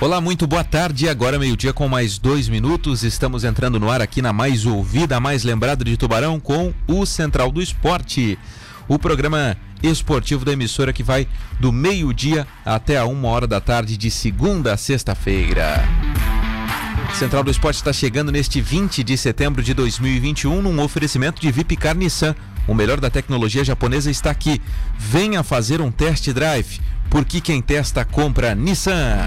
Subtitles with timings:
[0.00, 1.08] Olá, muito boa tarde.
[1.08, 3.02] Agora meio-dia com mais dois minutos.
[3.02, 7.50] Estamos entrando no ar aqui na mais ouvida, mais lembrada de Tubarão com o Central
[7.50, 8.38] do Esporte.
[8.86, 11.26] O programa esportivo da emissora que vai
[11.58, 15.84] do meio-dia até a uma hora da tarde de segunda a sexta-feira.
[17.14, 21.96] Central do Esporte está chegando neste 20 de setembro de 2021 num oferecimento de Vipcar
[21.96, 22.36] Nissan.
[22.68, 24.62] O melhor da tecnologia japonesa está aqui.
[24.96, 26.80] Venha fazer um test drive,
[27.10, 29.26] porque quem testa compra Nissan.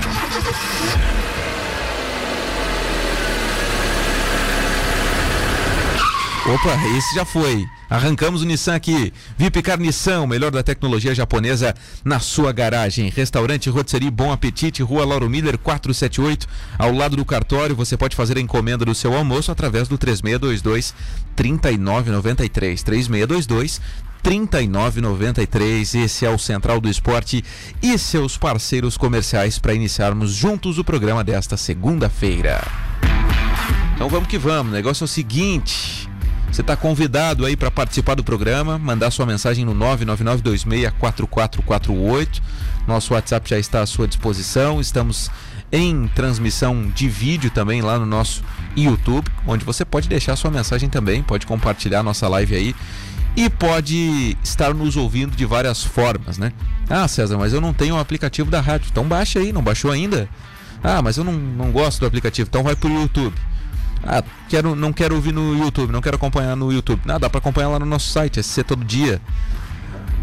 [6.43, 7.67] Opa, esse já foi.
[7.87, 9.13] Arrancamos o Nissan aqui.
[9.37, 13.09] Vipcar Nissan, o melhor da tecnologia japonesa na sua garagem.
[13.09, 16.47] Restaurante Rotisserie Bom Apetite, Rua Lauro Miller 478,
[16.79, 17.75] ao lado do cartório.
[17.75, 20.95] Você pode fazer a encomenda do seu almoço através do 3622
[21.35, 22.81] 3993.
[22.81, 23.79] 3622
[24.23, 25.93] 3993.
[25.93, 27.45] Esse é o Central do Esporte
[27.83, 32.65] e seus parceiros comerciais para iniciarmos juntos o programa desta segunda-feira.
[33.93, 34.71] Então vamos que vamos.
[34.71, 36.09] O negócio é o seguinte.
[36.51, 42.41] Você está convidado aí para participar do programa, mandar sua mensagem no 999264448.
[42.85, 44.81] Nosso WhatsApp já está à sua disposição.
[44.81, 45.31] Estamos
[45.71, 48.43] em transmissão de vídeo também lá no nosso
[48.75, 52.75] YouTube, onde você pode deixar sua mensagem também, pode compartilhar nossa live aí
[53.35, 56.51] e pode estar nos ouvindo de várias formas, né?
[56.89, 58.89] Ah, César, mas eu não tenho o aplicativo da rádio.
[58.91, 60.27] Então baixa aí, não baixou ainda?
[60.83, 63.33] Ah, mas eu não, não gosto do aplicativo, então vai pro YouTube.
[64.03, 67.01] Ah, quero, não quero ouvir no YouTube, não quero acompanhar no YouTube.
[67.05, 69.21] Nada, dá para acompanhar lá no nosso site, SC Todo Dia.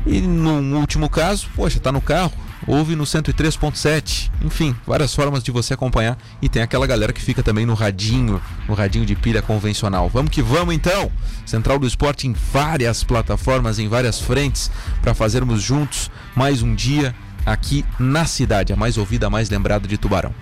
[0.06, 2.32] E no último caso, poxa, tá no carro,
[2.66, 4.30] ouve no 103.7.
[4.42, 6.16] Enfim, várias formas de você acompanhar.
[6.40, 10.08] E tem aquela galera que fica também no radinho, no radinho de pilha convencional.
[10.08, 11.10] Vamos que vamos então!
[11.44, 14.70] Central do Esporte em várias plataformas, em várias frentes,
[15.02, 19.88] para fazermos juntos mais um dia aqui na cidade, a mais ouvida, a mais lembrada
[19.88, 20.34] de Tubarão.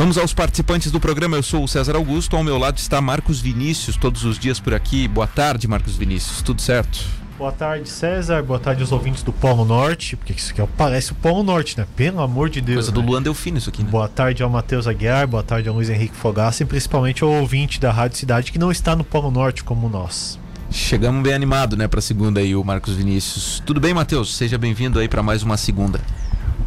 [0.00, 1.36] Vamos aos participantes do programa.
[1.36, 2.34] Eu sou o César Augusto.
[2.34, 5.06] Ao meu lado está Marcos Vinícius, todos os dias por aqui.
[5.06, 6.40] Boa tarde, Marcos Vinícius.
[6.40, 7.04] Tudo certo?
[7.36, 8.42] Boa tarde, César.
[8.42, 10.16] Boa tarde aos ouvintes do Polo Norte.
[10.16, 11.86] Porque isso aqui parece o Polo Norte, né?
[11.94, 12.86] Pelo amor de Deus.
[12.86, 12.94] Coisa né?
[12.94, 13.90] do Luan Delfino isso aqui, né?
[13.90, 15.26] Boa tarde ao Matheus Aguiar.
[15.26, 16.62] Boa tarde ao Luiz Henrique Fogassi.
[16.62, 20.38] E principalmente ao ouvinte da Rádio Cidade que não está no Polo Norte como nós.
[20.70, 23.62] Chegamos bem animado, né, para segunda aí, o Marcos Vinícius.
[23.66, 24.34] Tudo bem, Matheus?
[24.34, 26.00] Seja bem-vindo aí para mais uma segunda.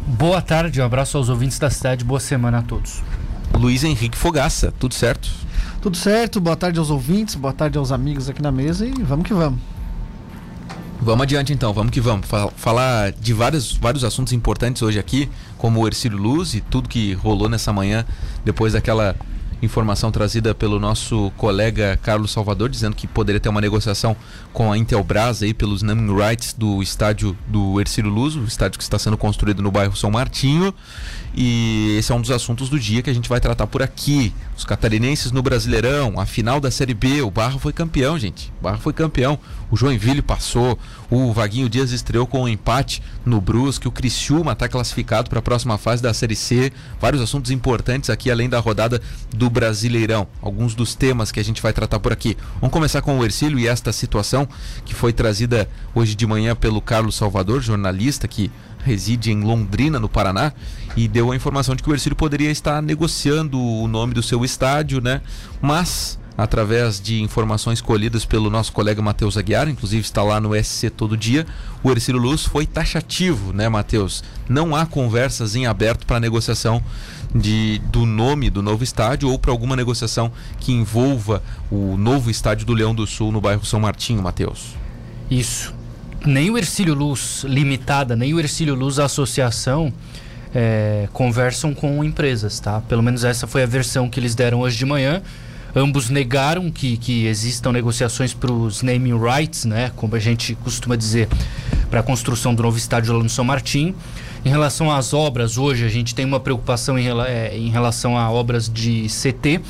[0.06, 2.04] Boa tarde, um abraço aos ouvintes da cidade.
[2.04, 3.02] Boa semana a todos.
[3.52, 5.28] Luiz Henrique Fogaça, tudo certo?
[5.80, 9.26] Tudo certo, boa tarde aos ouvintes, boa tarde aos amigos aqui na mesa e vamos
[9.26, 9.60] que vamos.
[11.00, 12.26] Vamos adiante então, vamos que vamos.
[12.56, 15.28] Falar de vários, vários assuntos importantes hoje aqui,
[15.58, 18.06] como o Ercílio Luz e tudo que rolou nessa manhã
[18.44, 19.14] depois daquela
[19.62, 24.16] informação trazida pelo nosso colega Carlos Salvador, dizendo que poderia ter uma negociação
[24.52, 28.84] com a Intelbras aí pelos naming rights do estádio do Ercílio Luz, o estádio que
[28.84, 30.74] está sendo construído no bairro São Martinho.
[31.36, 34.32] E esse é um dos assuntos do dia que a gente vai tratar por aqui.
[34.56, 38.52] Os catarinenses no Brasileirão, a final da Série B, o Barra foi campeão, gente.
[38.60, 39.38] O Barra foi campeão.
[39.68, 40.78] O Joinville passou,
[41.10, 45.42] o Vaguinho Dias estreou com um empate no Brusque, o Criciúma está classificado para a
[45.42, 46.72] próxima fase da Série C.
[47.00, 49.02] Vários assuntos importantes aqui, além da rodada
[49.34, 50.28] do Brasileirão.
[50.40, 52.36] Alguns dos temas que a gente vai tratar por aqui.
[52.60, 54.48] Vamos começar com o Ercílio e esta situação
[54.84, 58.52] que foi trazida hoje de manhã pelo Carlos Salvador, jornalista que
[58.84, 60.52] reside em Londrina, no Paraná,
[60.96, 64.44] e deu a informação de que o Ercílio poderia estar negociando o nome do seu
[64.44, 65.20] estádio, né?
[65.60, 70.90] Mas através de informações colhidas pelo nosso colega Matheus Aguiar, inclusive está lá no SC
[70.90, 71.46] todo dia,
[71.82, 74.24] o Ercílio Luz foi taxativo, né, Matheus?
[74.48, 76.82] Não há conversas em aberto para negociação
[77.34, 82.66] de, do nome do novo estádio ou para alguma negociação que envolva o novo estádio
[82.66, 84.74] do Leão do Sul no bairro São Martinho, Matheus.
[85.30, 85.74] Isso.
[86.24, 89.92] Nem o Ercílio Luz Limitada, nem o Ercílio Luz Associação
[90.54, 92.80] é, conversam com empresas, tá?
[92.82, 95.20] Pelo menos essa foi a versão que eles deram hoje de manhã.
[95.74, 99.90] Ambos negaram que, que existam negociações para os naming rights, né?
[99.96, 101.28] Como a gente costuma dizer,
[101.90, 103.94] para a construção do novo estádio lá no São Martinho.
[104.44, 108.30] Em relação às obras, hoje a gente tem uma preocupação em, é, em relação a
[108.30, 109.60] obras de CT.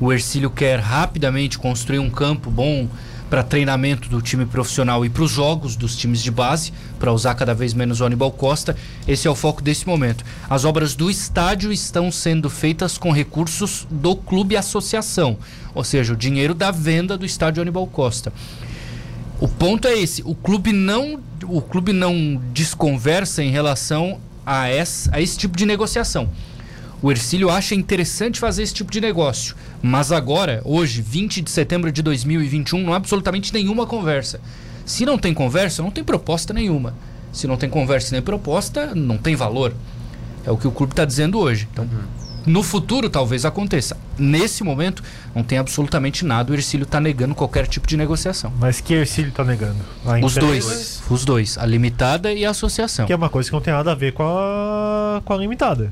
[0.00, 2.88] O Ercílio quer rapidamente construir um campo bom
[3.34, 7.34] para treinamento do time profissional e para os jogos dos times de base, para usar
[7.34, 8.76] cada vez menos o Aníbal Costa.
[9.08, 10.24] Esse é o foco desse momento.
[10.48, 15.36] As obras do estádio estão sendo feitas com recursos do clube associação,
[15.74, 18.32] ou seja, o dinheiro da venda do estádio Aníbal Costa.
[19.40, 25.10] O ponto é esse, o clube não, o clube não desconversa em relação a esse,
[25.12, 26.30] a esse tipo de negociação.
[27.02, 29.54] O Ercílio acha interessante fazer esse tipo de negócio.
[29.82, 34.40] Mas agora, hoje, 20 de setembro de 2021, não há absolutamente nenhuma conversa.
[34.86, 36.94] Se não tem conversa, não tem proposta nenhuma.
[37.32, 39.74] Se não tem conversa nem proposta, não tem valor.
[40.46, 41.68] É o que o clube está dizendo hoje.
[41.72, 41.88] Então,
[42.46, 43.96] no futuro talvez aconteça.
[44.18, 45.02] Nesse momento,
[45.34, 46.52] não tem absolutamente nada.
[46.52, 48.52] O Ercílio está negando qualquer tipo de negociação.
[48.58, 49.78] Mas que Ercílio tá negando?
[50.22, 51.02] Os dois.
[51.10, 51.58] Os dois.
[51.58, 53.06] A limitada e a associação.
[53.06, 55.90] Que é uma coisa que não tem nada a ver com a, com a limitada.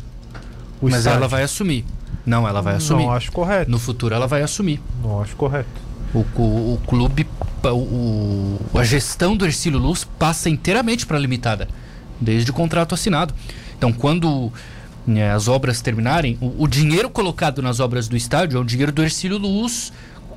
[0.83, 1.17] O Mas estádio.
[1.19, 1.85] ela vai assumir.
[2.27, 3.05] Não, ela vai assumir.
[3.05, 3.71] Não acho correto.
[3.71, 4.81] No futuro ela vai assumir.
[5.03, 5.69] Não acho correto.
[6.13, 7.27] O, o, o clube,
[7.65, 11.69] o, a gestão do Ercílio Luz passa inteiramente para a limitada,
[12.21, 13.33] desde o contrato assinado.
[13.79, 14.53] Então, quando
[15.07, 18.93] né, as obras terminarem, o, o dinheiro colocado nas obras do estádio é o dinheiro
[18.93, 19.93] do Ercílio Luz,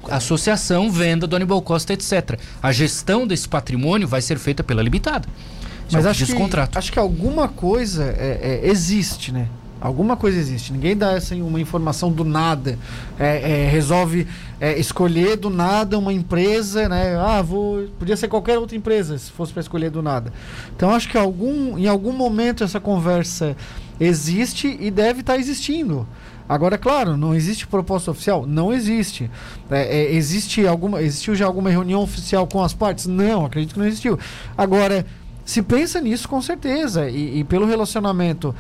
[0.10, 2.40] associação, venda do Aníbal Costa, etc.
[2.62, 5.28] A gestão desse patrimônio vai ser feita pela limitada.
[5.28, 9.48] É Mas que acho que, acho que alguma coisa é, é, existe, né?
[9.86, 10.74] Alguma coisa existe.
[10.74, 12.76] Ninguém dá assim, uma informação do nada.
[13.20, 14.26] É, é, resolve
[14.60, 17.16] é, escolher do nada uma empresa, né?
[17.16, 17.88] Ah, vou.
[18.00, 20.34] Podia ser qualquer outra empresa se fosse para escolher do nada.
[20.76, 23.56] Então acho que algum, em algum momento essa conversa
[24.00, 26.08] existe e deve estar existindo.
[26.50, 28.44] Agora, claro, não existe proposta oficial?
[28.48, 29.30] Não existe.
[29.70, 33.06] É, é, existe alguma, existiu já alguma reunião oficial com as partes?
[33.06, 34.18] Não, acredito que não existiu.
[34.58, 35.06] Agora,
[35.46, 37.08] se pensa nisso com certeza.
[37.08, 38.54] E, e pelo relacionamento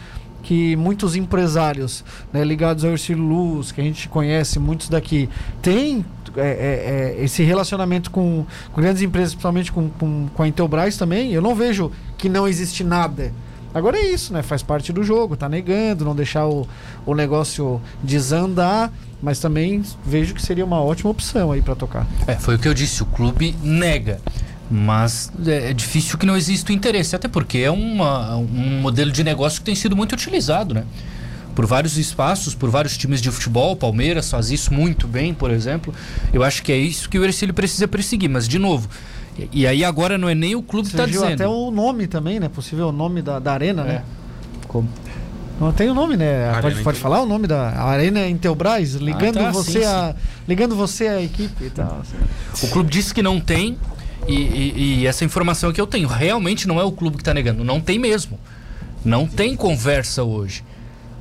[0.46, 5.28] que muitos empresários né, ligados ao Ercílio Luz, que a gente conhece, muitos daqui,
[5.60, 6.06] têm
[6.38, 10.98] é, é, é, esse relacionamento com, com grandes empresas, principalmente com, com, com a Intelbras
[10.98, 13.34] também, eu não vejo que não existe nada.
[13.74, 14.44] Agora é isso, né?
[14.44, 16.68] Faz parte do jogo, tá negando, não deixar o,
[17.08, 22.06] o negócio desandar, mas também vejo que seria uma ótima opção aí para tocar.
[22.28, 24.22] É, foi o que eu disse, o clube nega.
[24.70, 29.12] Mas é, é difícil que não exista o interesse, até porque é uma, um modelo
[29.12, 30.84] de negócio que tem sido muito utilizado, né?
[31.54, 35.52] Por vários espaços, por vários times de futebol, o Palmeiras faz isso muito bem, por
[35.52, 35.94] exemplo.
[36.34, 38.90] Eu acho que é isso que o Ercílio precisa perseguir, mas de novo,
[39.38, 41.34] e, e aí agora não é nem o clube que está dizendo.
[41.34, 42.50] até o nome também, né?
[42.50, 43.86] Possível nome da, da arena, É.
[43.86, 44.04] né?
[44.68, 44.90] Como?
[45.62, 46.50] Não tem o nome, né?
[46.50, 50.14] Arena pode, pode falar o nome da Arena Intelbras, ligando tá, você sim, a
[50.46, 52.02] ligando você à equipe e tal.
[52.02, 52.66] assim.
[52.68, 53.78] O clube disse que não tem,
[54.28, 57.34] e, e- e essa informação que eu tenho, realmente não é o clube que está
[57.34, 58.40] negando, não tem mesmo.
[59.04, 60.64] Não tem conversa hoje.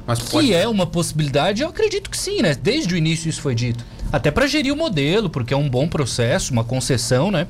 [0.06, 2.54] Mas Que é uma possibilidade, eu acredito que sim, né?
[2.54, 3.84] Desde o início isso foi dito.
[4.12, 7.46] Até para gerir o modelo, porque é um bom processo, uma concessão, né?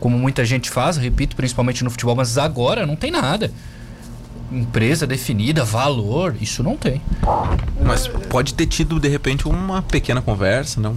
[0.00, 3.52] Como muita gente faz, repito, principalmente no futebol, mas agora não tem nada.
[4.52, 7.00] Empresa definida, valor, isso não tem.
[7.84, 10.96] Mas pode ter tido, de repente, uma pequena conversa, não?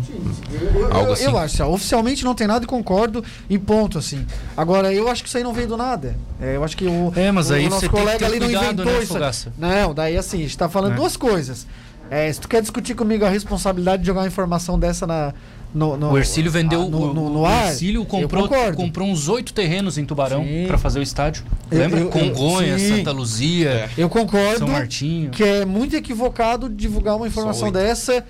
[0.91, 1.23] Algo eu, assim.
[1.23, 4.25] eu acho, assim, ó, oficialmente não tem nada e concordo e ponto, assim.
[4.57, 6.15] Agora, eu acho que isso aí não veio do nada.
[6.41, 8.65] É, eu acho que o, É, mas o, aí o nosso colega ali não cuidado,
[8.65, 9.13] inventou né, isso.
[9.13, 9.53] Fogaça?
[9.57, 10.95] Não, daí assim, a gente tá falando É.
[10.97, 11.65] duas coisas.
[12.09, 15.33] É, se tu quer discutir comigo a responsabilidade de jogar uma informação dessa na,
[15.75, 17.67] no, no- o Ercílio vendeu ah, no, o, no, no o ar.
[17.67, 21.43] Ercílio eu comprou, comprou uns oito terrenos em Tubarão para fazer o estádio.
[21.69, 21.99] Eu- Lembra?
[21.99, 22.97] eu- eu- Congonhas, sim.
[22.97, 25.29] Santa Luzia, Eu concordo São Martinho.
[25.31, 28.25] que é muito equivocado divulgar uma informação dessa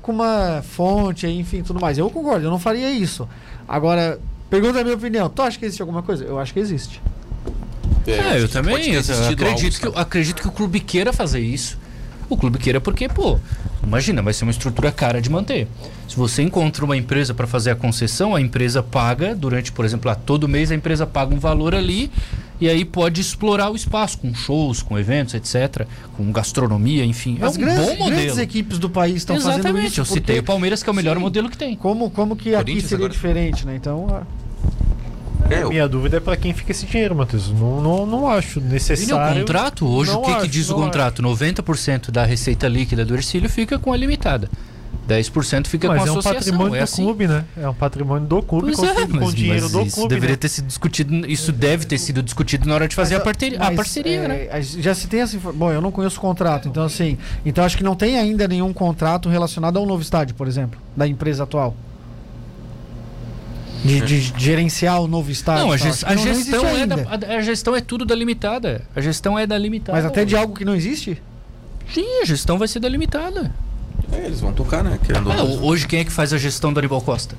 [0.00, 1.98] com uma fonte, enfim, tudo mais.
[1.98, 3.28] Eu concordo, eu não faria isso.
[3.68, 5.28] Agora, pergunta a minha opinião.
[5.28, 6.24] Tu acha que existe alguma coisa?
[6.24, 7.02] Eu acho que existe.
[8.06, 8.76] É, eu também.
[8.76, 11.76] ter eu existido acredito, algo, que, acredito que o clube queira fazer isso.
[12.28, 13.38] O clube queira porque, pô,
[13.82, 15.68] imagina, vai ser uma estrutura cara de manter.
[16.08, 20.08] Se você encontra uma empresa para fazer a concessão, a empresa paga, durante, por exemplo,
[20.08, 22.10] lá, todo mês a empresa paga um valor ali
[22.60, 25.86] e aí pode explorar o espaço com shows, com eventos, etc.,
[26.16, 27.38] com gastronomia, enfim.
[27.40, 28.10] As é um grandes, bom modelo.
[28.10, 30.00] grandes equipes do país estão fazendo Exatamente, isso.
[30.00, 31.22] eu citei o Palmeiras, que é o melhor Sim.
[31.22, 31.76] modelo que tem.
[31.76, 33.12] Como, como que aqui Corinthians seria agora.
[33.12, 33.76] diferente, né?
[33.76, 34.22] Então, ah,
[35.50, 37.50] É, eu- Minha dúvida é pra quem fica esse dinheiro, Matheus.
[37.52, 39.40] Não, não, não acho E no necessário.
[39.40, 41.22] contrato, hoje Não o que, que acho, diz o contrato?
[41.22, 44.48] 90% da receita líquida do Ercílio fica com a limitada.
[45.06, 46.40] 10% fica Mas com a é um associação.
[46.40, 47.04] patrimônio é do assim.
[47.04, 47.44] clube, né?
[47.56, 50.08] É um patrimônio do clube Pois é, com mas, o dinheiro do isso clube.
[50.14, 50.36] deveria né?
[50.36, 51.26] ter sido discutido.
[51.30, 54.16] Isso deve ter sido discutido na hora de fazer a, Mas, parceria, a mas, parceria,
[54.18, 54.48] é, né?
[54.50, 57.16] a- Já se tem essa Bom, eu não conheço o contrato, então assim.
[57.44, 61.06] Então acho que não tem ainda nenhum contrato relacionado ao novo estádio, por exemplo, da
[61.06, 61.76] empresa atual.
[63.86, 65.64] De, de gerenciar o novo estádio.
[65.64, 66.96] Não, a, e que a não- não gestão existe é da,
[67.34, 68.82] a, a gestão é tudo da limitada.
[68.94, 69.96] A gestão é da limitada.
[69.96, 71.20] Mas até de algo que não existe?
[71.92, 73.52] Sim, a gestão vai ser da limitada.
[74.12, 74.98] é, eles vão tocar, né?
[75.14, 75.44] Ah, não.
[75.46, 77.36] ho- hoje quem é que faz a gestão do Aníbal Costa?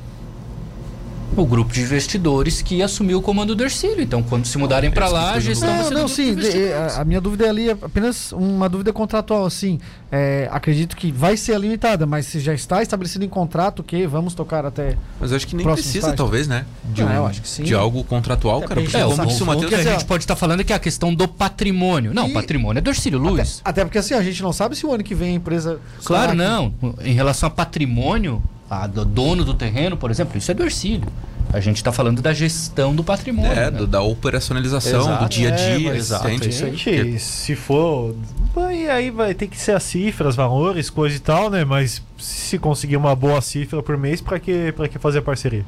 [1.36, 4.02] O grupo de investidores que assumiu o comando do Ercílio.
[4.02, 6.34] Então, quando se mudarem para lá, a gestão vai Não, ser do não, sim.
[6.36, 9.78] de a, a minha dúvida ali é apenas uma dúvida contratual, assim.
[10.12, 14.08] É, acredito que vai ser a limitada, mas se já está estabelecido em contrato que
[14.08, 14.98] vamos tocar até.
[15.20, 16.18] Mas eu acho que nem precisa, estágio.
[16.18, 16.66] talvez, né?
[16.86, 17.64] De, um- eu acho que sim.
[17.64, 18.82] de algo contratual, É, cara.
[18.82, 19.26] porque É, o, como o,
[19.66, 21.28] o que a assim, gente ó, pode estar falando é que é a questão do
[21.28, 22.14] patrimônio.
[22.16, 23.62] Não, E- patrimônio é do Ercílio Luz.
[23.64, 25.80] Até porque assim, a gente não sabe se o ano que vem a empresa.
[26.04, 26.74] Claro, estará aqui.
[26.82, 26.96] não.
[27.06, 31.08] Em relação a patrimônio, a do dono do terreno, por exemplo, isso é do Ercílio.
[31.54, 33.54] A gente está falando da gestão do patrimônio.
[33.54, 33.72] É, né?
[33.72, 35.24] do- da operacionalização, Exato.
[35.24, 37.20] do dia a É, dia, mas exato, é isso aí.
[37.20, 38.14] Se for.
[38.58, 41.64] Aí, aí vai ter que ser as cifras, valores, coisa e tal, né?
[41.64, 45.64] Mas se conseguir uma boa cifra por mês, pra que, pra que fazer a parceria?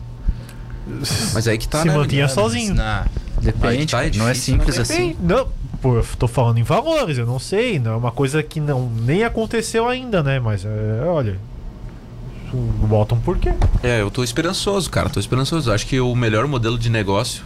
[1.34, 1.94] Mas aí que tá, se né?
[1.96, 2.74] mantinha Mas, sozinho.
[2.74, 3.06] na-
[3.42, 5.16] Depende, tá, é cara, não é difícil, simples mas assim.
[5.22, 5.48] Não,
[5.82, 8.90] pô, eu tô falando em valores, eu não sei, não é uma coisa que não
[8.90, 10.40] nem aconteceu ainda, né?
[10.42, 11.38] Mas é, olha,
[12.58, 13.54] botam por quê?
[13.84, 15.72] É, eu tô esperançoso, cara, tô esperançoso.
[15.72, 17.44] Acho que o melhor modelo de negócio,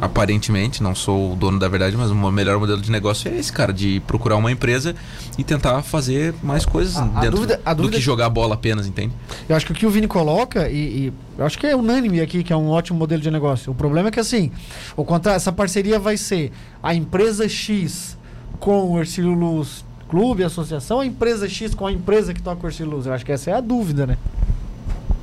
[0.00, 3.52] aparentemente, não sou o dono da verdade, mas o melhor modelo de negócio é esse,
[3.52, 4.94] cara, de procurar uma empresa
[5.36, 8.54] e tentar fazer mais coisas A- a dentro dúvida- a do dúvida- que jogar bola
[8.54, 9.12] apenas, entende?
[9.48, 12.20] Eu acho que o que o Vini coloca, e, e eu acho que é unânime
[12.20, 13.72] aqui, que é um ótimo modelo de negócio.
[13.72, 14.50] O problema é que assim,
[14.96, 18.16] o contra, essa parceria vai ser a empresa X
[18.58, 22.68] com o Ercílio Luz Clube, associação, a empresa X com a empresa que toca o
[22.68, 23.06] Ercílio Luz.
[23.06, 24.18] Eu acho que essa é a dúvida, né?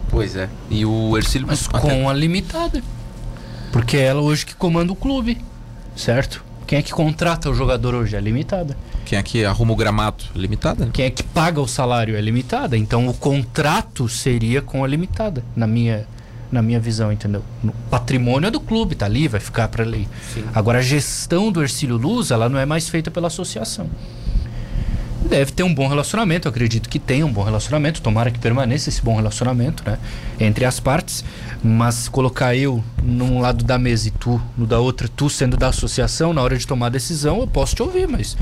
[0.10, 0.50] Pois é.
[0.70, 1.46] E o Ercílio...
[1.46, 2.82] Mas até- com a limitada.
[3.72, 5.38] Porque é ela hoje que comanda o clube,
[5.96, 6.42] certo?
[6.66, 8.16] Quem é que contrata o jogador hoje?
[8.16, 8.78] É limitada.
[9.06, 10.24] Quem é que arruma o gramado?
[10.34, 10.92] Limitada, né?
[10.94, 12.16] Quem é que paga o salário?
[12.16, 12.78] É limitada.
[12.78, 16.08] Então o contrato seria com a limitada, na minha,
[16.50, 17.44] na minha visão, entendeu?
[17.64, 20.08] O patrimônio é do clube, tá ali, vai ficar para lei.
[20.56, 23.90] Agora a gestão do Ercílio Luz, ela não é mais feita pela associação.
[25.30, 28.88] Deve ter um bom relacionamento, eu acredito que tenha um bom relacionamento, tomara que permaneça
[28.90, 29.98] esse bom relacionamento, né?
[30.40, 31.24] Entre as partes,
[31.62, 35.68] mas colocar eu num lado da mesa e tu no da outra, tu sendo da
[35.68, 38.38] associação, na hora de tomar a decisão, eu posso te ouvir, mas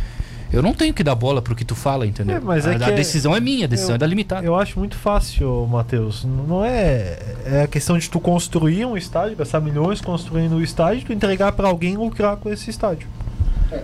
[0.53, 2.37] eu não tenho que dar bola pro que tu fala, entendeu?
[2.37, 4.05] É, mas é a, que a é- decisão é minha, a decisão eu- é da
[4.05, 4.45] limitada.
[4.45, 6.23] Eu acho muito fácil, Matheus.
[6.23, 7.17] Não é.
[7.45, 11.51] É a questão de tu construir um estádio, gastar milhões construindo o estádio, tu entregar
[11.53, 13.07] pra alguém lucrar com esse estádio.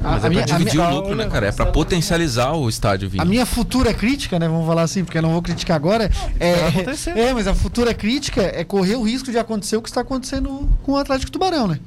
[0.01, 1.47] Mas é minha- pra dividir minha- o lucro, né, cara?
[1.47, 3.09] É pra potencializar o estádio.
[3.17, 4.47] A minha futura crítica, né?
[4.47, 6.09] Vamos falar assim, porque eu não vou criticar agora.
[6.39, 7.17] É, vai acontecer.
[7.17, 10.69] é, mas a futura crítica é correr o risco de acontecer o que está acontecendo
[10.83, 11.79] com o Atlético Tubarão, né?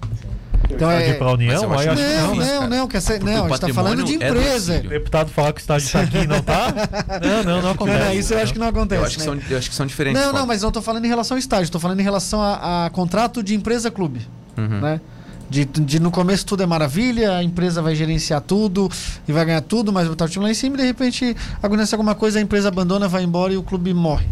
[0.70, 1.12] Então é.
[1.12, 2.60] pra Mas União, eu aí acho acho que muito Não, não.
[2.62, 4.72] não, não, quer ser, Porque não, a gente tá falando de é empresa.
[4.72, 4.90] Ercílio.
[4.90, 6.72] O deputado falar que o estádio tá aqui e não tá?
[7.22, 8.04] Não, não, não acontece.
[8.04, 9.00] Não, isso eu acho que não acontece.
[9.00, 9.24] Eu acho, que né?
[9.26, 10.20] são, eu acho que são diferentes.
[10.20, 12.86] Não, não, mas não tô falando em relação ao estádio, tô falando em relação a,
[12.86, 14.22] a contrato de empresa-clube,
[14.56, 14.80] Uhum.
[14.80, 15.00] né?
[15.54, 18.90] De, de no começo tudo é maravilha, a empresa vai gerenciar tudo
[19.28, 21.94] e vai ganhar tudo, mas botar o time lá em cima e de repente acontece
[21.94, 24.26] alguma coisa, a empresa abandona, vai embora e o clube morre.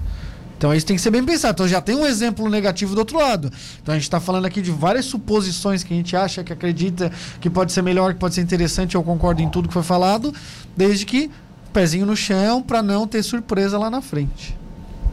[0.59, 1.53] Então isso tem que ser bem pensado.
[1.53, 3.53] Então já tem um exemplo negativo do outro lado.
[3.81, 7.13] Então a gente está falando aqui de várias suposições que a gente acha, que acredita
[7.41, 8.97] que pode ser melhor, que pode ser interessante.
[8.97, 10.35] Eu concordo em tudo que foi falado,
[10.77, 11.31] desde que
[11.73, 14.57] pezinho no chão para não ter surpresa lá na frente.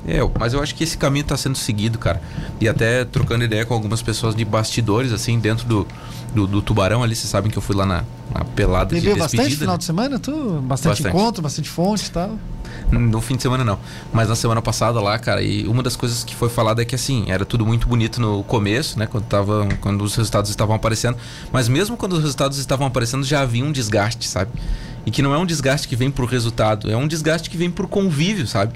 [0.08, 2.22] É, mas eu acho que esse caminho tá sendo seguido, cara.
[2.60, 5.88] E até trocando ideia com algumas pessoas de bastidores, assim, dentro do,
[6.34, 8.04] do, do Tubarão ali, vocês sabem que eu fui lá na,
[8.34, 9.60] na pelada de Bebeu bastante despedida.
[9.60, 9.78] final né?
[9.78, 10.20] de semana?
[10.20, 10.32] Tu?
[10.32, 11.08] Bastante, Bastante.
[11.16, 12.38] encontro, bastante fonte e tal.
[12.92, 13.78] No fim de semana não.
[14.14, 16.96] Mas na semana passada lá, cara, e uma das coisas que foi falada é que
[16.96, 19.06] assim, era tudo muito bonito no começo, né?
[19.06, 21.18] Quando, tava, quando os resultados estavam aparecendo.
[21.52, 24.52] Mas mesmo quando os resultados estavam aparecendo, já havia um desgaste, sabe?
[25.06, 27.70] E que não é um desgaste que vem por resultado, é um desgaste que vem
[27.70, 28.74] por convívio, sabe?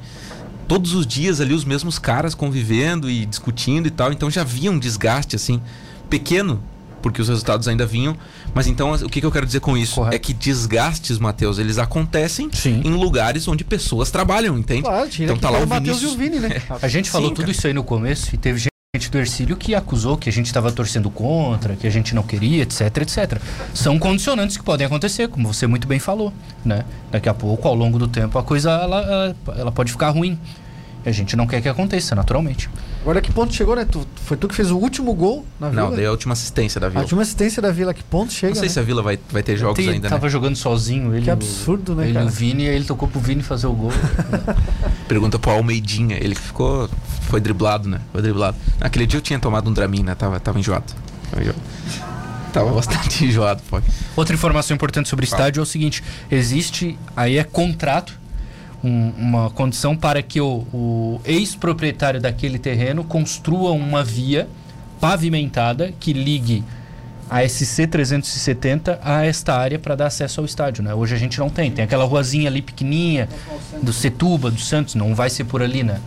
[0.67, 4.11] Todos os dias ali os mesmos caras convivendo e discutindo e tal.
[4.11, 5.61] Então já havia um desgaste, assim,
[6.09, 6.63] pequeno,
[7.01, 8.15] porque os resultados ainda vinham.
[8.53, 9.95] Mas então o que, que eu quero dizer com isso?
[9.95, 10.15] Correto.
[10.15, 12.81] É que desgastes, Matheus, eles acontecem Sim.
[12.83, 14.83] em lugares onde pessoas trabalham, entende?
[14.83, 16.61] Claro, Então tá lá o o Matheus e o Vini, né?
[16.81, 17.51] A gente falou Sim, tudo cara.
[17.57, 20.71] isso aí no começo e teve gente do Ercílio que acusou que a gente estava
[20.71, 23.41] torcendo contra, que a gente não queria, etc, etc.
[23.73, 26.31] São condicionantes que podem acontecer, como você muito bem falou,
[26.63, 26.85] né?
[27.09, 30.37] Daqui a pouco, ao longo do tempo, a coisa ela, ela, pode ficar ruim.
[31.05, 32.69] E a gente não quer que aconteça, naturalmente.
[33.01, 33.83] Agora que ponto chegou, né?
[33.83, 35.81] Tu, foi tu que fez o último gol na Vila?
[35.81, 37.01] Não, daí é a última assistência da A Vila.
[37.01, 38.73] última assistência da Vila, que ponto chega, Não sei né?
[38.73, 40.29] se a Vila vai, vai ter jogos Ele ainda, tava né?
[40.31, 42.25] jogando sozinho, ele Que o- absurdo, né, ele cara?
[42.25, 43.91] o Vini, aí ele tocou pro Vini fazer o gol.
[45.07, 46.15] Pergunta pro Almeidinha.
[46.17, 46.89] Ele que ficou.
[47.23, 47.99] Foi driblado, né?
[48.11, 48.55] Foi driblado.
[48.79, 50.15] Naquele dia eu tinha tomado um Dramin, né?
[50.15, 50.85] Tava, tava enjoado.
[51.29, 51.59] Tava enjoado.
[52.53, 53.81] Tava bastante enjoado, foi.
[54.15, 58.13] Outra informação importante sobre estádio é o seguinte: existe, aí é contrato,
[58.83, 64.47] um- uma condição para que o, o ex-proprietário daquele terreno construa uma via
[64.99, 66.63] pavimentada que ligue
[67.29, 70.83] a SC 370 a esta área para dar acesso ao estádio.
[70.83, 70.93] Né?
[70.93, 71.71] Hoje a gente não tem.
[71.71, 73.27] Tem aquela ruazinha ali pequenininha
[73.81, 75.99] do Setuba, do Santos, não vai ser por ali, né?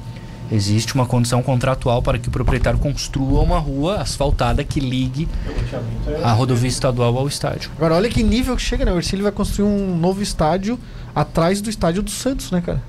[0.50, 5.28] Existe uma condição contratual para que o proprietário construa uma rua asfaltada que ligue
[6.22, 7.70] a rodovia estadual ao estádio.
[7.76, 8.92] Agora, olha que nível que chega, né?
[8.92, 10.78] O Ercílio vai construir um novo estádio
[11.14, 12.80] atrás do estádio do Santos, né, cara?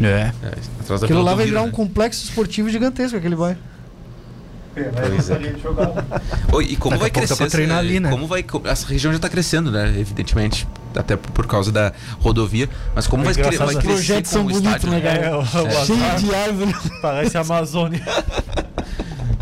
[0.00, 0.32] É.
[0.42, 0.48] É,
[0.80, 1.68] atrás da Aquilo lá vai virar né?
[1.68, 3.58] um complexo esportivo gigantesco, aquele bairro.
[4.74, 5.54] Pois é.
[6.52, 7.36] Oi, e como Daqui a vai crescer?
[7.36, 8.10] pra treinar esse- ali, né?
[8.10, 9.88] Como vai, essa região já tá crescendo, né?
[9.98, 10.66] Evidentemente.
[10.96, 12.68] Até por- causa da rodovia.
[12.94, 15.18] Mas como É vai, cre- vai crescer projetos com são o bonitos, né, cara?
[15.26, 16.74] É, o, o Cheio de árvore.
[17.02, 18.02] parece a Amazônia.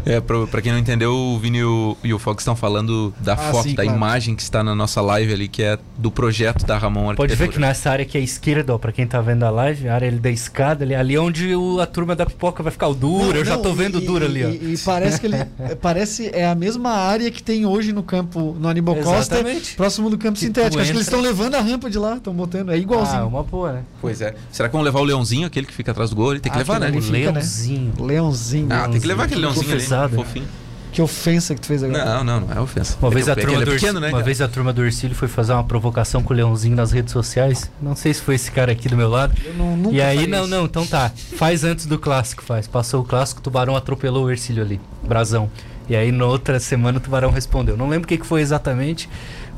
[0.05, 3.15] É, pra, pra quem não entendeu, o Vini e o, e o Fox estão falando
[3.21, 3.97] da Ah, foto, sim, da claro.
[3.97, 7.37] imagem que está na nossa live ali, que é do projeto da Ramon Pode ver
[7.37, 7.67] que Arquitetura.
[7.69, 10.19] nessa área aqui à esquerda, ó, pra quem tá vendo a live, a área ali
[10.19, 13.37] da escada, ali, ali é onde o- a turma da pipoca vai ficar o duro.
[13.39, 14.49] eu já Não, tô vendo o e- duro ali, ó.
[14.49, 15.37] E, e parece que ele.
[15.37, 15.47] é,
[15.81, 19.37] parece é a mesma área que tem hoje no campo, no Aníbal Costa,
[19.77, 20.81] próximo do campo Que sintético.
[20.81, 22.71] Acho que eles entra- estão levando a rampa de lá, estão botando.
[22.71, 23.27] É Ah, igualzinho.
[23.29, 23.83] uma boa, né?
[24.01, 24.35] Pois é.
[24.51, 26.33] Será que vão levar o leãozinho, aquele que fica atrás do gol?
[26.33, 26.87] Ele tem que Ah, levar, né?
[26.87, 27.01] O ali.
[27.03, 27.23] fica, né?
[27.33, 27.93] leãozinho.
[28.01, 28.69] Leãozinho.
[28.71, 30.47] Ah, tem que levar aquele Que leãozinho ali, fofinho.
[30.93, 32.05] Que ofensa que tu fez agora.
[32.05, 32.99] Não, não, não é ofensa.
[33.01, 34.07] Uma É vez, a turma do é Ercílio, pequeno, né?
[34.09, 34.25] uma cara?
[34.25, 37.71] vez a turma do Ercílio foi fazer uma provocação com o Leãozinho nas redes sociais.
[37.81, 39.33] Não sei se foi esse cara aqui do meu lado.
[39.43, 40.49] Eu não, nunca e aí, não, isso.
[40.51, 41.11] não, então tá.
[41.39, 42.67] Faz antes do clássico, faz.
[42.69, 45.51] Passou o clássico, o Tubarão atropelou o Ercílio ali, brasão.
[45.89, 47.75] E aí, na outra semana, o Tubarão respondeu.
[47.75, 49.09] Não lembro o que, que foi exatamente,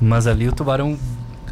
[0.01, 0.97] mas ali o Tubarão.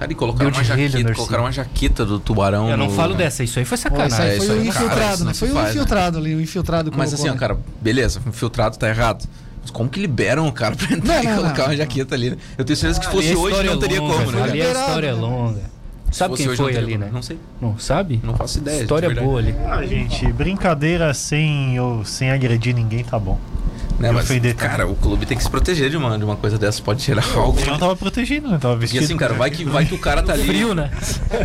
[0.02, 2.68] Cara, e colocaram uma jaqueta, colocaram uma jaqueta do tubarão.
[2.68, 4.16] eu não no- falo dessa, isso aí foi Pô, sacanagem.
[4.16, 5.32] isso aí É, foi isso o aí, cara, infiltrado, não né?
[5.34, 5.70] se Foi o né?
[5.70, 7.38] infiltrado ali, o infiltrado Mas assim, ó, né?
[7.38, 9.26] cara, beleza, infiltrado tá errado.
[9.60, 11.64] Mas como que liberam o cara pra entrar Não, e colocar não.
[11.66, 12.36] uma jaqueta ali, né?
[12.58, 14.42] Eu tenho certeza que se Ali fosse a hoje não é teria longa, como, né?
[14.42, 15.20] Ali a Liberado, história é né?
[15.20, 15.60] longa.
[16.10, 17.08] Sabe quem foi ali, né?
[17.12, 17.38] Não sei.
[17.60, 18.20] Não sabe?
[18.22, 18.76] Não faço ideia.
[18.78, 19.54] de História boa ali.
[19.66, 23.38] Ah, gente, brincadeira sem, ou, sem agredir ninguém tá bom.
[24.02, 26.34] Né, E mas, ofender cara, o clube tem que se proteger de uma, de uma
[26.36, 26.82] coisa dessa.
[26.82, 27.58] Pode tirar algo.
[27.58, 28.58] Ele não tava protegido, né?
[28.60, 29.04] Tava E vestido.
[29.04, 30.42] assim, cara, vai que, vai que o cara tá ali.
[30.44, 30.90] Frio, né?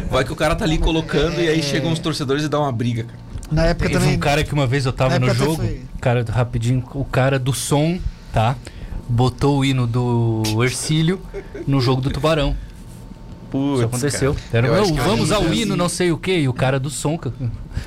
[0.09, 1.61] Vai que o cara tá ali colocando e aí É.
[1.61, 3.19] chegam os torcedores e dá uma briga, cara.
[3.51, 4.15] Na época Teve também.
[4.15, 7.37] um cara que uma vez eu tava Na no jogo, foi- cara, rapidinho, o cara
[7.39, 7.99] do som,
[8.33, 8.55] tá?
[9.07, 11.21] Botou o hino do Ercílio
[11.65, 12.55] no jogo do Tubarão.
[13.49, 14.35] Putz, Isso aconteceu.
[14.51, 17.17] Era, "Não, eu vamos ao hino, não sei o que, e o cara do som,
[17.17, 17.31] que-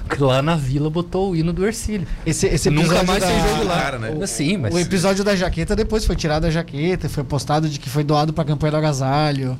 [0.08, 2.06] que lá na vila, botou o hino do Ercílio.
[2.24, 3.80] Esse, esse Nunca episódio mais da- tem jogo lá.
[3.82, 4.26] Cara, né?
[4.26, 4.74] Sim, mas.
[4.74, 8.32] O episódio da jaqueta depois foi tirado a jaqueta, foi postado de que foi doado
[8.32, 9.58] pra campanha do agasalho.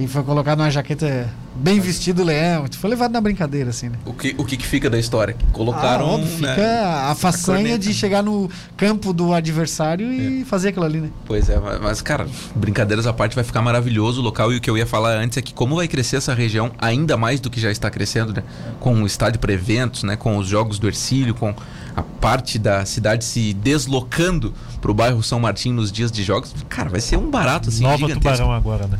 [0.00, 2.64] E foi colocado uma jaqueta bem vestido leão.
[2.72, 3.98] Foi levado na brincadeira, assim, né?
[4.06, 5.36] O que, o que que fica da história?
[5.52, 6.06] Colocaram.
[6.06, 6.54] ah, óbvio, né?
[6.54, 7.78] fica a façanha corneta.
[7.80, 11.10] de chegar no campo do adversário e fazer aquilo ali, né?
[11.26, 14.50] Pois é, mas, cara, brincadeiras à parte vai ficar maravilhoso o local.
[14.54, 17.18] E o que eu ia falar antes é que como vai crescer essa região ainda
[17.18, 18.42] mais do que já está crescendo, né?
[18.78, 20.16] Com o estádio para eventos, né?
[20.16, 21.54] Com os jogos do Ercílio, com
[21.94, 26.54] a parte da cidade se deslocando pro bairro São Martim nos dias de jogos.
[26.70, 28.22] Cara, vai ser um barato assim, Nova gigantesco.
[28.22, 28.98] Tubarão agora, né?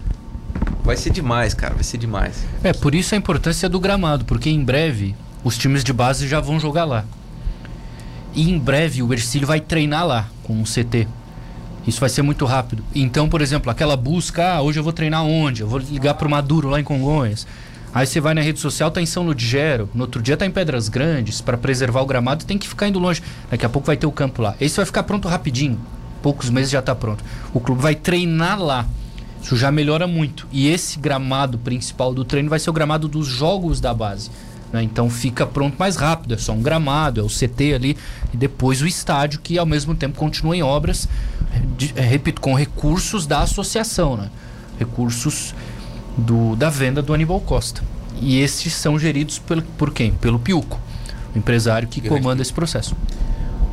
[0.82, 2.44] Vai ser demais, cara, vai ser demais.
[2.62, 5.14] É, por isso a importância do gramado, porque em breve
[5.44, 7.04] os times de base já vão jogar lá.
[8.34, 11.06] E em breve o Ercílio vai treinar lá com o CT.
[11.86, 12.84] Isso vai ser muito rápido.
[12.94, 15.62] Então, por exemplo, aquela busca, ah, hoje eu vou treinar onde?
[15.62, 17.46] Eu vou ligar pro Maduro lá em Congonhas.
[17.92, 20.50] Aí você vai na rede social, tá em São Ludgero, no outro dia tá em
[20.50, 23.20] Pedras Grandes, para preservar o gramado tem que ficar indo longe.
[23.50, 24.54] Daqui a pouco vai ter o campo lá.
[24.60, 25.80] Esse vai ficar pronto rapidinho.
[26.22, 27.24] Poucos meses já tá pronto.
[27.52, 28.86] O clube vai treinar lá.
[29.42, 30.46] Isso já melhora muito.
[30.52, 34.30] E esse gramado principal do treino vai ser o gramado dos jogos da base.
[34.72, 34.82] né?
[34.82, 36.34] Então fica pronto mais rápido.
[36.34, 37.96] É só um gramado, é o CT ali.
[38.32, 41.08] E depois o estádio, que ao mesmo tempo continua em obras,
[41.76, 44.16] de- eh, repito, com recursos da associação.
[44.16, 44.30] Né?
[44.78, 45.54] Recursos
[46.16, 47.82] do, da venda do Aníbal Costa.
[48.20, 50.12] E esses são geridos pelo, por quem?
[50.12, 50.78] Pelo Piuco,
[51.34, 52.94] o empresário que comanda esse processo.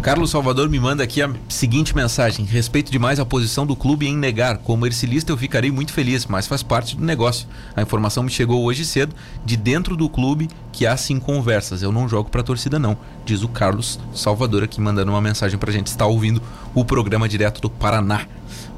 [0.02, 4.16] Carlos Salvador me manda aqui a seguinte mensagem: respeito demais a posição do clube em
[4.16, 4.60] negar.
[4.60, 7.48] Como ercilista, eu ficarei muito feliz, mas faz parte do negócio.
[7.76, 11.82] A informação me chegou hoje cedo, de dentro do clube, que há sim conversas.
[11.82, 15.74] Eu não jogo pra torcida, não, diz o Carlos Salvador aqui mandando uma mensagem pra
[15.74, 15.88] gente.
[15.88, 16.42] Está ouvindo
[16.74, 18.22] o programa direto do Paraná.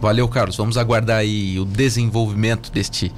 [0.01, 0.57] Valeu, Carlos.
[0.57, 3.13] Vamos aguardar aí o desenvolvimento deste,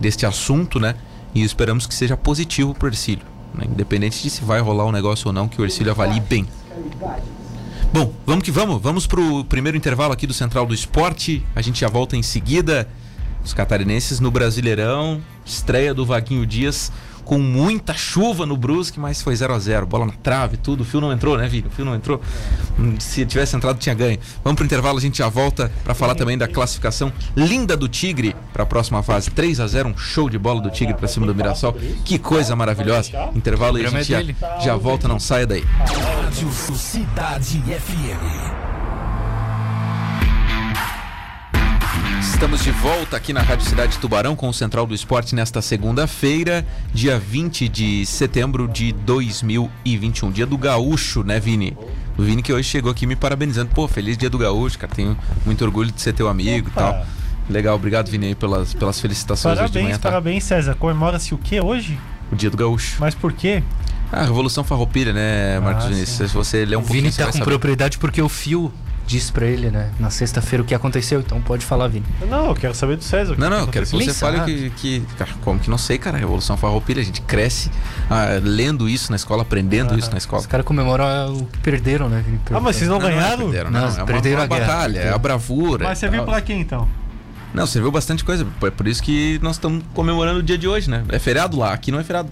[0.00, 0.96] deste assunto, né?
[1.32, 3.24] E esperamos que seja positivo pro Ercílio.
[3.54, 3.66] né?
[3.70, 6.48] Independente de se vai rolar o negócio ou não, que o Ercílio avalie bem.
[7.92, 8.82] Bom, vamos que vamos.
[8.82, 11.44] Vamos pro primeiro intervalo aqui do Central do Esporte.
[11.54, 12.88] A gente já volta em seguida.
[13.44, 15.20] Os catarinenses no Brasileirão.
[15.44, 16.90] Estreia do Vaguinho Dias
[17.24, 20.82] com muita chuva no Brusque, mas foi 0 a 0 Bola na trave, tudo.
[20.82, 21.68] O fio não entrou, né, Vini?
[21.68, 22.20] O fio não entrou.
[22.78, 24.18] Hum, Se tivesse entrado, tinha ganho.
[24.42, 28.34] Vamos pro intervalo, a gente já volta para falar também da classificação linda do Tigre
[28.52, 29.30] para a próxima fase.
[29.30, 31.72] 3 a 0 um show de bola do Tigre para cima do Mirassol.
[32.04, 33.10] Que coisa maravilhosa.
[33.34, 35.64] Intervalo aí, a gente é já, já volta, não saia daí.
[35.78, 38.73] Rádio Cidade FM.
[42.34, 46.66] Estamos de volta aqui na Rádio Cidade Tubarão com o Central do Esporte nesta segunda-feira,
[46.92, 50.30] dia 20 de setembro de 2021.
[50.32, 51.76] Dia do Gaúcho, né, Vini?
[52.18, 53.70] O Vini que hoje chegou aqui me parabenizando.
[53.72, 54.92] Pô, feliz dia do Gaúcho, cara.
[54.94, 55.16] Tenho
[55.46, 56.80] muito orgulho de ser teu amigo Opa.
[56.80, 57.06] e tal.
[57.48, 60.08] Legal, obrigado, Vini, aí, pelas, pelas felicitações hoje de Parabéns, manhã, tá?
[60.10, 60.74] parabéns, César.
[60.74, 61.98] Comemora-se o que hoje?
[62.32, 62.96] O dia do Gaúcho.
[62.98, 63.62] Mas por quê?
[64.12, 66.30] Ah, Revolução Farroupilha, né, Marcos Ah, Vinícius?
[66.30, 67.44] Se você ler um o pouquinho, Vini você tá com saber.
[67.44, 68.72] propriedade porque o fio
[69.06, 72.06] disse pra ele, né, na sexta-feira o que aconteceu, então pode falar, Vini.
[72.28, 73.34] Não, eu quero saber do César.
[73.38, 74.70] Não, não, eu quero que você fale sabe.
[74.70, 75.14] que, que.
[75.16, 76.16] Cara, como que não sei, cara?
[76.16, 77.70] A Revolução Farroupilha, a gente cresce
[78.10, 79.98] ah, lendo isso na escola, aprendendo Aham.
[79.98, 80.40] isso na escola.
[80.40, 82.40] Os caras comemoram o que perderam, né, Vini?
[82.50, 83.44] Ah, mas vocês não, Não, não é ganharam?
[83.44, 84.66] perderam, Não, não, é uma, perderam uma a guerra.
[84.66, 85.84] batalha, é a bravura.
[85.84, 86.88] Mas e serviu pra quem então?
[87.52, 88.46] Não, serviu bastante coisa.
[88.62, 91.04] É por isso que nós estamos comemorando o dia de hoje, né?
[91.08, 92.28] É feriado lá, aqui não é feriado.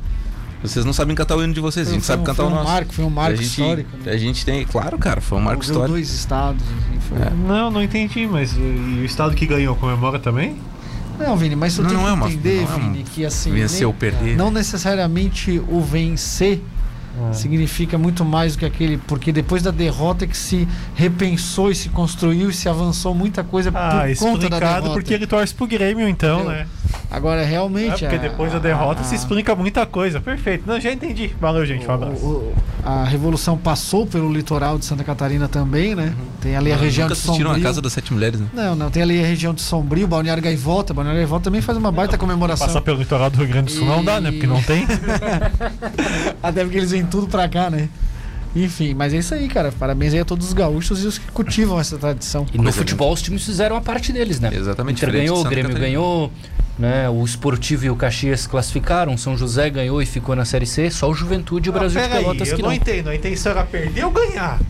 [0.62, 2.44] Vocês não sabem cantar o hino de vocês, a gente Foi sabe um- cantar foi
[2.44, 2.70] o um nosso.
[2.70, 4.12] marco, foi um marco a gente, histórico, né?
[4.12, 5.92] A gente tem, claro, cara, foi um marco Moveu histórico.
[5.94, 7.18] dois estados, assim, foi...
[7.18, 7.30] É.
[7.30, 10.56] Não, não entendi, mas e o estado que ganhou comemora também?
[11.18, 13.02] Não, Vini, mas você Não, tem não que é uma- entender, não é um Vini,
[13.04, 13.50] que assim...
[13.52, 14.36] Vencer nem- ou perder.
[14.36, 16.60] Não necessariamente o vencer
[17.32, 21.74] significa muito mais do que aquele, porque depois da derrota é que se repensou e
[21.74, 24.90] se construiu e se avançou muita coisa Ah, por conta da derrota.
[24.90, 26.52] porque ele torce pro Grêmio, então, Entendeu?
[26.58, 26.66] né?
[27.10, 30.20] Agora É, realmente porque a- depois da a- derrota a- se explica muita coisa.
[30.20, 30.64] Perfeito.
[30.66, 31.34] Não, já entendi.
[31.40, 31.86] Valeu, gente.
[31.86, 32.24] Um abraço.
[32.24, 36.14] o- o- a revolução passou pelo litoral de Santa Catarina também, né?
[36.40, 37.62] Tem ali a região Nunca de assistiram a Sombrio.
[37.68, 38.46] Casa das Sete Mulheres, né?
[38.54, 40.94] Não, não, tem ali a região de Sombrio, Balneário Gaivota.
[40.94, 42.66] Balneário Gaivota também faz uma baita comemoração.
[42.66, 44.30] Passar pelo litoral do Rio Grande do Sul não dá, né?
[44.32, 44.86] Porque não tem.
[46.42, 47.88] Até porque eles vêm tudo pra cá, né?
[48.54, 49.72] Enfim, mas é isso aí, cara.
[49.72, 52.46] Parabéns aí a todos os gaúchos e os que cultivam essa tradição.
[52.52, 54.50] E no Coisa futebol os times fizeram a parte deles, né?
[54.52, 55.86] Exatamente, Inter ganhou, o Grêmio Catarina.
[55.86, 56.32] ganhou,
[56.78, 57.08] né?
[57.08, 61.08] O Esportivo e o Caxias classificaram, São José ganhou e ficou na Série C, só
[61.10, 62.76] o Juventude e o Brasil de Pera aí, Pelotas eu que não não.
[62.76, 63.08] entendo.
[63.08, 64.60] A intenção era perder ou ganhar?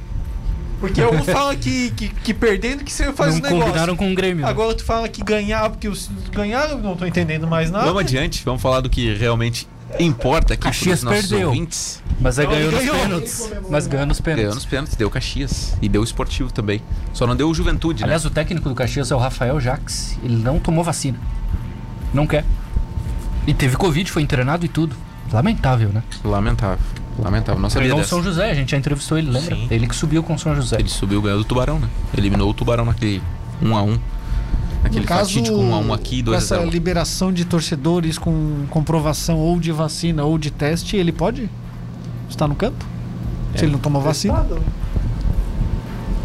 [0.79, 3.67] Porque um fala que, que, que perdendo que você faz Não o negócio.
[3.67, 4.45] combinaram com o Grêmio.
[4.45, 4.51] né?
[4.51, 7.85] Agora tu fala que ganhar, porque os ganharam, não tô entendendo mais nada.
[7.87, 9.67] Vamos adiante, vamos falar do que realmente
[10.01, 11.49] importa aqui Caxias perdeu.
[11.49, 12.03] ouvintes.
[12.21, 12.97] Mas aí ganhou ele nos ganhou.
[13.01, 13.53] pênaltis.
[13.69, 14.55] Mas ganhou nos Ganhou pênaltis.
[14.55, 15.77] nos pênaltis, deu Caxias.
[15.83, 16.81] E deu o esportivo também.
[17.13, 18.07] Só não deu o Juventude, né?
[18.07, 20.17] Aliás, o técnico do Caxias é o Rafael Jaques.
[20.23, 21.19] Ele não tomou vacina.
[22.15, 22.45] Não quer.
[23.47, 24.95] E teve Covid, foi internado e tudo.
[25.33, 26.03] Lamentável, né?
[26.25, 26.85] Lamentável.
[27.19, 27.61] Lamentável.
[27.61, 28.09] Não sabia Treinou o.
[28.09, 29.57] São José, a gente já entrevistou ele, lembra?
[29.57, 29.67] Sim.
[29.71, 30.77] Ele que subiu com o São José.
[30.79, 31.89] Ele subiu ganhou do Tubarão, né?
[32.17, 33.23] Eliminou o Tubarão naquele
[33.61, 33.99] 1 a 1
[34.83, 37.45] Naquele no caso, fatídico 1 a 1 aqui, com 2 a essa 0 liberação de
[37.45, 41.49] torcedores com comprovação ou de vacina ou de teste, ele pode
[42.33, 42.85] estar no campo?
[43.55, 44.47] Se ele não tomou vacina?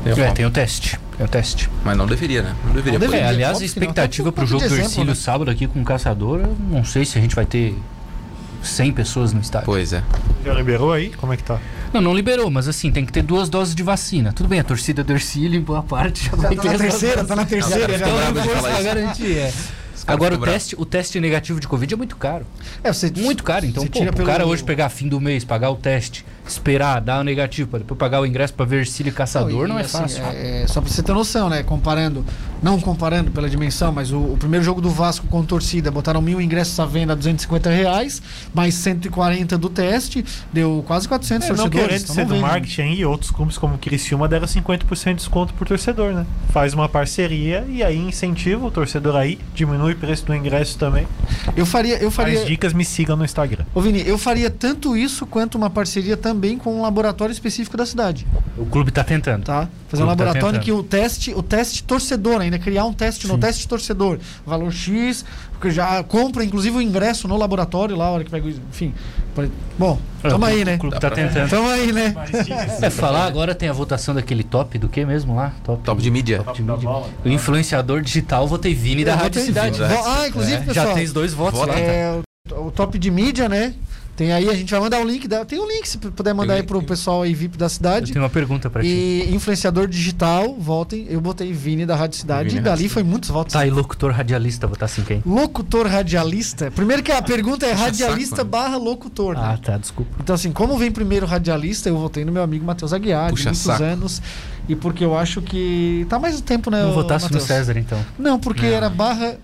[0.03, 0.99] Tem É, tem o teste.
[1.17, 1.69] Tem o teste.
[1.83, 2.55] Mas não deveria, né?
[2.65, 2.99] Não deveria.
[2.99, 3.17] Não poder.
[3.17, 3.29] É, deveria.
[3.29, 5.15] aliás, a expectativa Tá pro um jogo do Ercílio né?
[5.15, 7.77] sábado aqui com o Caçador, eu não sei se a gente vai ter
[8.63, 9.65] 100 pessoas no estádio.
[9.65, 10.03] Pois é.
[10.45, 11.09] Já liberou aí?
[11.09, 11.59] Como é que tá?
[11.93, 14.31] Não, não liberou, mas assim, tem que ter duas doses de vacina.
[14.33, 17.25] Tudo bem, a torcida do Ercílio, em boa parte, já, vai tá ter na terceira,
[17.25, 19.73] tá na terceira, Já já de força falar pra isso.
[20.07, 22.45] Agora, o teste, o teste negativo de Covid é muito caro.
[22.83, 23.65] É, você, Muito caro.
[23.65, 26.25] Então, você pô, tira o pelo- cara hoje pegar fim do mês, pagar o teste,
[26.47, 29.69] esperar, dar o negativo, pra depois pagar o ingresso pra ver Ercílio e Caçador, e,
[29.69, 30.23] não, é assim, fácil.
[30.25, 31.63] é- é, só pra você ter noção, né?
[31.63, 32.25] Comparando,
[32.61, 36.39] não comparando pela dimensão, mas o, o primeiro jogo do Vasco com torcida, botaram mil
[36.41, 38.21] ingressos à venda a 250 reais,
[38.53, 41.85] mais 140 do teste, deu quase 400 É, não torcedores.
[41.87, 45.13] querendo então ser não do marketing aí, outros clubes como o Criciúma deram 50% de
[45.15, 46.25] desconto por torcedor, né?
[46.49, 51.07] Faz uma parceria e aí incentiva o torcedor aí, diminui o preço do ingresso também.
[51.55, 53.65] Eu faria, eu faria, Mais dicas, me sigam no Instagram.
[53.73, 57.85] Ô Vini, eu faria tanto isso quanto uma parceria também com um laboratório específico da
[57.85, 58.25] cidade,
[58.57, 59.43] O clube tá tentando.
[59.45, 59.67] tá?
[59.87, 60.63] Fazer um tá laboratório tentando.
[60.63, 63.39] que o teste, o teste torcedor ainda, criar um teste no Sim.
[63.39, 68.23] teste torcedor, valor X, porque já compra inclusive o ingresso no laboratório lá, a hora
[68.23, 68.93] que pega, o- enfim.
[69.77, 70.75] Bom, É, tamo aí, né?
[70.75, 71.47] O clube tá tentando.
[71.49, 72.15] Tamo aí, né?
[72.81, 75.53] É, falar agora tem a votação daquele top do que mesmo lá?
[75.63, 76.39] Top, Top de mídia.
[76.43, 76.89] Top de mídia.
[77.23, 79.77] O influenciador digital, votei Vini da Eu Rádio votei Cidade.
[79.77, 80.01] Vini.
[80.05, 80.87] Ah, inclusive, É, pessoal.
[80.87, 81.71] Já tem os dois votos Vota.
[81.71, 81.79] lá.
[81.79, 82.19] É,
[82.55, 83.73] o, o top de mídia, né?
[84.17, 85.27] Tem aí, a gente vai mandar o link.
[85.27, 86.67] Da, tem o link, se puder mandar aí link.
[86.67, 88.11] pro pessoal aí VIP da Eu cidade.
[88.11, 88.87] tenho uma pergunta pra ti.
[88.87, 91.05] E influenciador digital, votem.
[91.07, 92.49] Eu botei Vini da Rádio Cidade.
[92.49, 93.53] Vini e da dali Rádio foi muitos votos.
[93.53, 95.21] Tá, e locutor radialista, votasse em quem?
[95.23, 96.71] Locutor radialista.
[96.71, 99.35] Primeiro que a pergunta é radialista saco, barra locutor.
[99.35, 99.41] né?
[99.53, 100.11] Ah, tá, desculpa.
[100.19, 103.47] Então, assim, como vem primeiro radialista, eu votei no meu amigo Matheus Aguiar, Puxa de
[103.49, 103.83] muitos saco.
[103.83, 104.19] anos.
[104.67, 106.07] E porque eu acho que.
[106.09, 106.81] Tá mais o tempo, né?
[106.81, 107.39] Não votasse no?
[107.39, 108.03] César, então.
[108.17, 108.73] Não, porque Não.
[108.73, 109.35] era barra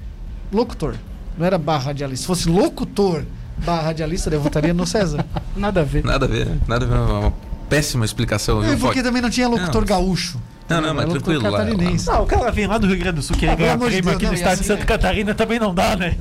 [0.51, 0.95] locutor.
[1.37, 2.23] Não era barra radialista.
[2.23, 3.23] Se fosse locutor
[3.57, 5.25] barra radialista, eu votaria no César.
[5.55, 6.03] Nada a ver.
[6.03, 6.95] Nada a ver, nada a ver.
[6.95, 7.33] Uma uma
[7.69, 9.87] péssima explicação, É viu, porque também não tinha locutor Não.
[9.87, 10.39] gaúcho.
[10.69, 12.07] Não, não, Era mas locutor tranquilo, lá- catarinense.
[12.07, 13.89] Não, o cara vem lá do Rio Grande do Sul querer Ah, pelo ganhar amor
[13.89, 15.73] de prêmio Deus, aqui não, no e estado de assim, Santa é- Catarina também não
[15.73, 16.15] dá, né?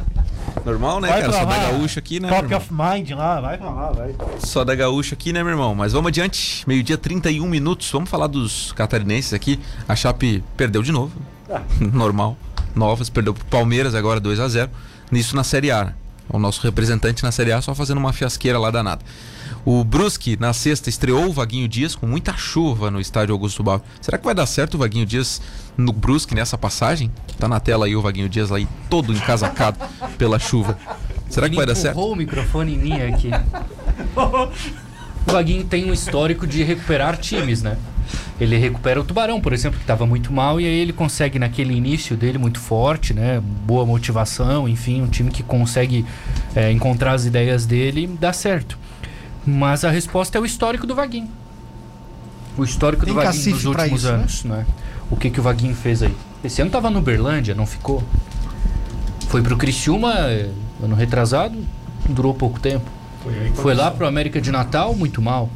[0.65, 1.33] Normal, né, Vai cara?
[1.33, 1.59] Só da lá.
[1.71, 2.29] gaúcha aqui, né?
[2.29, 2.59] meu Top irmão?
[2.89, 4.15] of Mind lá, vai pra lá, vai.
[4.41, 5.75] Só da gaúcha aqui, né, meu irmão?
[5.75, 6.63] Mas vamos adiante.
[6.69, 7.91] Meio-dia, 31 minutos.
[7.91, 9.59] Vamos falar dos catarinenses aqui.
[9.89, 11.13] A Chape perdeu de novo.
[11.81, 12.37] Normal.
[12.75, 14.71] Novas, perdeu pro Palmeiras agora 2 a 0
[15.11, 15.85] Nisso na Série A.
[15.87, 15.95] né?
[16.29, 19.05] O nosso representante na Série A só fazendo uma fiasqueira lá danada.
[19.65, 23.81] O Brusque, na sexta, estreou o Vaguinho Dias com muita chuva no estádio Augusto Bal.
[24.01, 25.41] Será que vai dar certo o Vaguinho Dias
[25.77, 27.13] no Brusque nessa passagem?
[27.39, 29.79] Tá na tela aí o Vaguinho Dias lá aí, todo encasacado
[30.19, 30.77] pela chuva.
[31.29, 31.99] Será que vai dar certo?
[31.99, 33.31] o microfone em mim aqui.
[35.25, 37.79] O Vaguinho tem um histórico de recuperar times, né?
[38.41, 41.75] Ele recupera o Tubarão, por exemplo, que estava muito mal, e aí ele consegue, naquele
[41.75, 43.41] início dele, muito forte, né?
[43.67, 46.05] Boa motivação, enfim, um time que consegue
[46.55, 48.79] é, encontrar as ideias dele, dá certo.
[49.47, 51.29] Mas a resposta é o histórico do Vaguinho.
[52.57, 54.19] O histórico Tem do Vaguinho nos últimos isso, né?
[54.19, 54.67] anos, né?
[55.11, 56.15] O que, que o Vaguinho fez aí?
[56.45, 58.03] Esse ano tava no Berlândia, não ficou?
[59.29, 60.51] Foi pro Criciúma, eh,
[60.83, 61.57] ano retrasado,
[62.09, 62.91] durou pouco tempo.
[63.55, 65.49] Foi lá pro América de Natal, muito mal.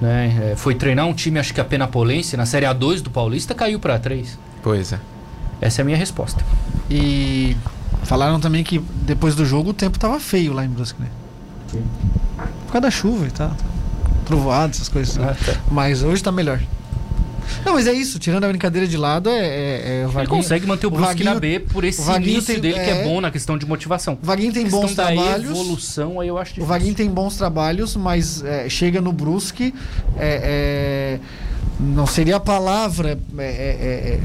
[0.00, 0.52] Né?
[0.52, 3.80] É, foi treinar um time, acho que a Penapolense, na Série A2 do Paulista, caiu
[3.80, 4.38] pra 3.
[4.62, 4.98] Pois é.
[5.60, 6.44] Essa é a minha resposta.
[6.88, 7.56] E
[8.04, 11.08] falaram também que depois do jogo o tempo tava feio lá em Brusque, né?
[12.66, 13.54] Por causa da chuva e tal.
[14.24, 15.16] Trovoado, essas coisas.
[15.16, 15.28] né?
[15.30, 15.58] Ah, tá.
[15.70, 16.60] Mas hoje tá melhor.
[17.64, 20.30] Não, mas é isso, tirando a brincadeira de lado, é, é, é o Ele Vaguinho.
[20.36, 22.74] consegue manter o o Brusque na Vaguinho- B por esse o Vaguinho início tem- dele
[22.74, 24.18] que é é- bom na questão de motivação.
[24.22, 25.50] O Vaguinho tem bons trabalhos.
[25.50, 26.68] evolução, aí eu acho O difícil.
[26.68, 29.74] Vaguinho tem bons trabalhos, mas é, chega no Brusque.
[30.18, 31.20] é, é,
[31.80, 33.44] não seria a palavra é, é,
[34.14, 34.20] é,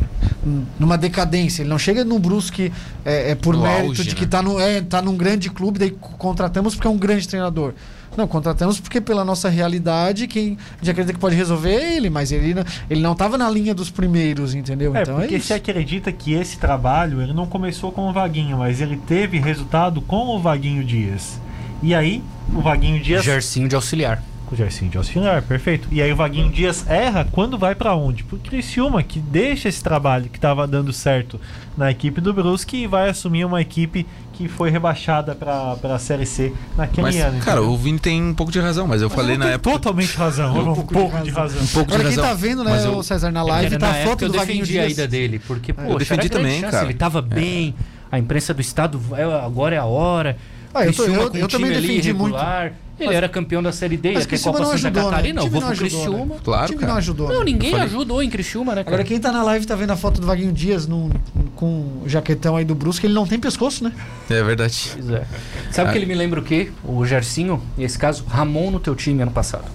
[0.79, 1.61] numa decadência.
[1.61, 2.71] Ele não chega no Brusque
[3.05, 4.15] é, é, por No mérito auge, de né?
[4.15, 7.27] que tá, no, é, tá num grande clube, daí co- contratamos porque é um grande
[7.27, 7.73] treinador.
[8.15, 12.09] Não, contratamos porque pela nossa realidade, quem a gente acredita que pode resolver é ele,
[12.09, 14.95] mas ele não, ele não tava na linha dos primeiros, entendeu?
[14.95, 15.53] É, então porque é se isso.
[15.53, 20.27] acredita que esse trabalho ele não começou com o Vaguinho, mas ele teve resultado com
[20.35, 21.39] o Vaguinho Dias.
[21.81, 22.23] E aí,
[22.53, 23.23] o Vaguinho Dias.
[23.23, 24.21] Gersinho de auxiliar.
[24.45, 25.87] Com o Gersinho de auxiliar, perfeito.
[25.91, 28.23] E aí o Vaguinho Dias erra quando vai pra onde?
[28.23, 31.39] Pro Criciúma, que deixa esse trabalho que tava dando certo
[31.77, 36.25] na equipe do Brusque e vai assumir uma equipe que foi rebaixada pra, pra Série
[36.25, 37.39] C naquele Mas, ano.
[37.39, 37.71] cara, entendeu?
[37.73, 39.71] o Vini tem um pouco de razão, mas eu falei na Tem época.
[39.75, 41.59] Totalmente razão, um, pouco pouco, de de razão.
[41.59, 41.63] razão.
[41.63, 42.29] Um pouco de Agora quem razão.
[42.31, 44.25] tá vendo, né, mas eu- o César na live, Era tá a na foto época
[44.25, 44.93] eu do Vaguinho defendi a Dias.
[44.97, 46.83] ida dele, porque, pô, defendi também, cara.
[46.85, 47.73] Ele tava bem,
[48.11, 50.35] a imprensa do estado, é, agora é a hora.
[50.73, 52.73] Ah, eu tô- eu- eu também defendi irregular.
[52.99, 55.09] Ele Mas- era campeão da Série D, Mas ia ter Copa não Santa ajudou, né?
[55.09, 55.41] Catarina.
[55.41, 56.05] O Eu time vou não pro ajudou, né?
[56.11, 56.35] Criciúma.
[56.43, 56.91] Claro, o time cara.
[56.91, 57.29] não ajudou.
[57.29, 57.45] Não, né?
[57.45, 58.95] ninguém ajudou em Criciúma, né, cara?
[58.95, 61.09] Agora, quem tá na live tá vendo a foto do Vaguinho Dias num-
[61.55, 63.91] com o jaquetão aí do Brusque, ele não tem pescoço, né?
[64.29, 64.91] É verdade.
[64.93, 65.23] Pois é.
[65.71, 65.91] Sabe Ah.
[65.91, 66.71] que ele me lembra o quê?
[66.83, 69.65] O Gersinho, nesse caso, Ramon no teu time ano passado.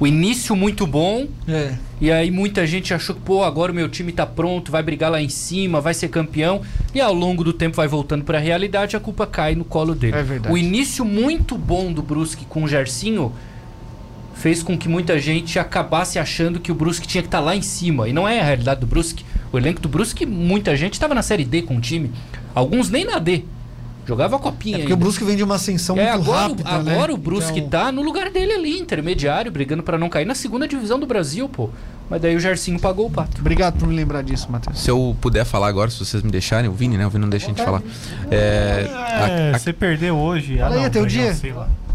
[0.00, 1.74] O início muito bom, É.
[2.00, 5.10] e aí muita gente achou que, pô, agora o meu time tá pronto, vai brigar
[5.10, 6.62] lá em cima, vai ser campeão.
[6.94, 10.16] E ao longo do tempo vai voltando pra realidade, a culpa cai no colo dele.
[10.16, 10.54] É verdade.
[10.54, 13.32] O início muito bom do Brusque com o Gersinho
[14.34, 17.62] fez com que muita gente acabasse achando que o Brusque tinha que estar lá em
[17.62, 18.08] cima.
[18.08, 19.24] E não é a realidade do Brusque.
[19.52, 22.12] O elenco do Brusque, muita gente estava na Série D com o time.
[22.54, 23.44] Alguns nem na D.
[24.08, 25.04] Jogava a copinha É porque o ainda.
[25.04, 26.92] Brusque vem de uma ascensão É, muito agora, rápida, o- né?
[26.94, 30.34] agora o Brusque Então, tá no lugar dele ali, intermediário, brigando pra não cair na
[30.34, 31.68] segunda divisão do Brasil, pô.
[32.08, 33.38] Mas daí o Gersinho pagou o pato.
[33.38, 34.78] Obrigado por me lembrar disso, Matheus.
[34.80, 37.06] Se eu puder falar agora, se vocês me deixarem, o Vini, né?
[37.06, 37.82] O Vini não deixa a gente falar.
[38.30, 40.56] É, É, a- a- você perdeu hoje.
[40.56, 41.36] Fala aí, não, até o dia.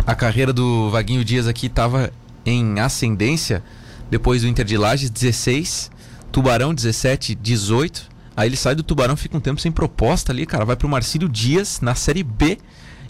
[0.05, 2.11] a carreira do Vaguinho Dias aqui tava
[2.45, 3.63] em ascendência
[4.11, 5.89] depois do Inter de Lages 16,
[6.31, 8.12] Tubarão 17, 18.
[8.35, 11.29] Aí ele sai do Tubarão, fica um tempo sem proposta ali, cara, vai pro Marcílio
[11.29, 12.57] Dias na Série B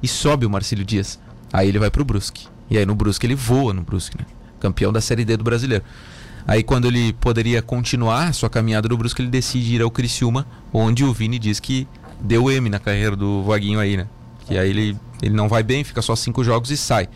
[0.02, 1.20] e sobe o Marcílio Dias.
[1.52, 2.48] Aí ele vai pro Brusque.
[2.70, 4.26] E aí no Brusque ele voa no Brusque, né?
[4.60, 5.84] Campeão da Série D do Brasileiro.
[6.46, 11.06] Aí quando ele poderia continuar sua caminhada no Brusque, ele decide ir ao Criciúma, onde
[11.06, 11.88] o Vini diz que
[12.20, 14.08] deu M na carreira do Vaguinho aí, né?
[14.46, 17.08] Que aí ele, ele não vai bem, fica só cinco jogos e sai.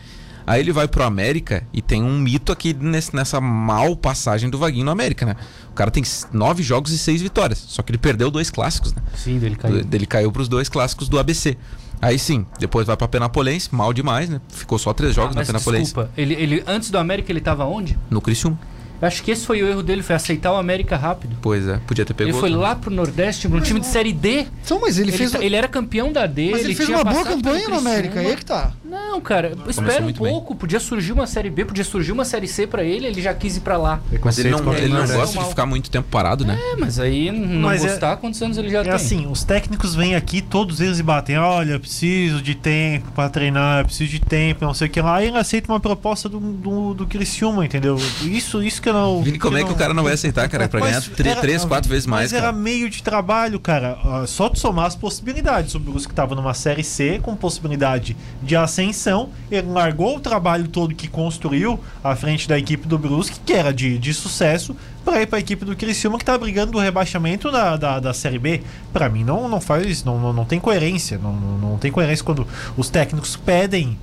[0.48, 4.58] Aí ele vai pro América e tem um mito aqui nesse- nessa mal passagem do
[4.58, 5.36] Vaguinho no América, né?
[5.70, 7.58] O cara tem nove jogos e seis vitórias.
[7.68, 9.02] Só que ele perdeu dois clássicos, né?
[9.14, 9.86] Sim, dele Caiu.
[9.92, 11.56] Ele caiu pros dois clássicos do ABC.
[12.00, 14.40] Aí sim, depois vai pra Penapolense, mal demais, né?
[14.48, 15.84] Ficou só três jogos na Ah, Mas Penapolense.
[15.86, 17.98] desculpa, ele, ele, antes do América ele tava onde?
[18.08, 18.58] No Criciúma.
[19.00, 21.36] Eu acho que esse foi o erro dele, foi aceitar o América rápido.
[21.40, 22.34] Pois é, podia ter pegado.
[22.34, 24.46] ele foi lá pro Nordeste, um time de Série D.
[24.64, 26.98] Então, mas ele, Ele, fez, tá- ele era campeão da D, mas ele fez tinha
[26.98, 28.72] uma boa campanha no América, aí é que tá.
[28.84, 30.32] Não, cara, espera um muito bem.
[30.32, 30.54] pouco.
[30.54, 33.56] Podia surgir uma Série B, podia surgir uma Série C pra ele, ele já quis
[33.56, 34.00] ir pra lá.
[34.24, 35.48] Mas ele não, Preconceito ele não gosta de Nordeste.
[35.50, 36.58] ficar muito tempo parado, né?
[36.72, 38.92] É, mas aí não Mas é- gostar, quantos anos ele já É tem?
[38.92, 41.38] assim, os técnicos vêm aqui, todos eles e batem.
[41.38, 45.00] Olha, eu preciso de tempo pra treinar, eu preciso de tempo, não sei o que
[45.00, 45.16] lá.
[45.16, 47.96] Aí ele aceita uma proposta do, do, do Criciúma, entendeu?
[48.22, 49.22] Isso, isso que eu não.
[49.22, 50.68] Vini, como é que o cara não vai aceitar, cara?
[50.68, 52.52] Pra Mas ganhar era- três, quatro vezes mais, Mas era cara.
[52.56, 53.98] meio de trabalho, cara.
[54.26, 55.74] Só tu somar as possibilidades.
[55.74, 59.30] O Brusque tava numa série C com possibilidade de ascensão.
[59.50, 63.72] Ele largou o trabalho todo que construiu à frente da equipe do Brusque, que era
[63.72, 67.76] de, de sucesso, pra ir pra equipe do Criciúma, que tá brigando do rebaixamento da,
[67.76, 68.62] da, da série B.
[68.92, 70.04] Pra mim, não, não faz.
[70.04, 71.18] Não, não, não tem coerência.
[71.18, 72.46] Não, não, não tem coerência quando
[72.76, 73.98] os técnicos pedem.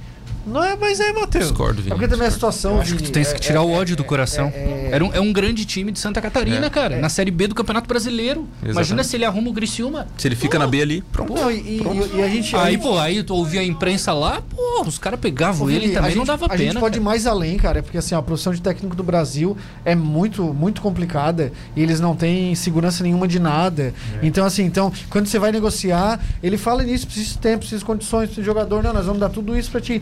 [0.46, 1.46] Não é, mas é, Matheus.
[1.46, 1.96] Discordo, É Vini.
[1.96, 2.54] porque também a discordo.
[2.56, 2.76] situação.
[2.76, 4.52] Eu acho que tu tens que tirar o ódio do coração.
[4.54, 6.70] é- Era um, é um grande time de Santa Catarina, É.
[6.70, 6.98] cara.
[7.00, 8.48] Na Série B do Campeonato Brasileiro.
[8.62, 9.08] Imagina Exatamente.
[9.08, 10.08] se ele arruma o Criciúma.
[10.18, 11.34] Se ele fica na B ali, pronto.
[11.34, 12.56] Não, e, e- e a gente.
[12.56, 15.98] Aí, pô, aí tu ouvia a imprensa lá, pô, Pô, os caras pegavam ele também,
[15.98, 16.64] a gente, não dava a pena.
[16.72, 19.56] gente pode ir mais além, cara, porque assim, a profissão de técnico do Brasil
[19.86, 23.94] é muito, muito complicada e eles não têm segurança nenhuma de nada.
[24.22, 24.26] É.
[24.26, 27.86] Então, assim, então, quando você vai negociar, ele fala nisso, precisa de tempo, precisa de
[27.86, 30.02] condições, precisa de jogador, não, nós vamos dar tudo isso pra ti.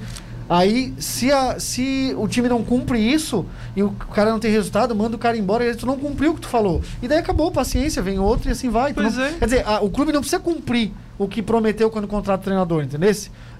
[0.50, 4.94] Aí, se, a, se o time não cumpre isso e o cara não tem resultado,
[4.96, 6.82] manda o cara embora e tu não cumpriu o que tu falou.
[7.02, 8.94] E daí acabou, paciência, vem outro e assim vai.
[8.94, 9.34] Não- é.
[9.40, 12.84] Quer dizer, a- o clube não precisa cumprir o que prometeu quando contrata o treinador,
[12.84, 13.12] entendeu?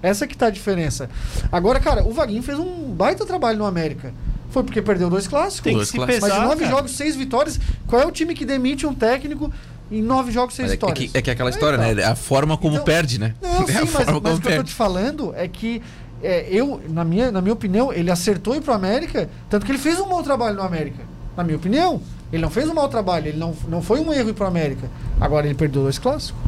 [0.02, 1.08] Essa que tá a diferença.
[1.50, 4.12] Agora, cara, o Vaguinho fez um baita trabalho no América.
[4.50, 5.62] Foi porque perdeu dois clássicos.
[5.62, 6.20] Tem que Dois se clássicos.
[6.20, 6.70] Mas pesar, nove cara.
[6.76, 7.58] jogos, seis vitórias.
[7.86, 9.50] Qual é o time que demite um técnico
[9.90, 11.10] em nove jogos, seis é, é vitórias?
[11.10, 11.84] que, é que é aquela Aí história, tá.
[11.92, 12.02] né?
[12.02, 13.34] É a forma como Então- perde, né?
[13.42, 15.48] Não, é a sim, mas, forma mas como o que eu tô te falando é
[15.48, 15.82] que
[16.22, 19.78] é, eu, na minha, na minha opinião, ele acertou ir pro América, tanto que ele
[19.78, 21.02] fez um mau trabalho no América.
[21.36, 22.00] Na minha opinião.
[22.32, 24.90] Ele não fez um mau trabalho, ele não, não foi um erro ir pro América.
[25.20, 26.40] Agora ele perdeu dois clássicos?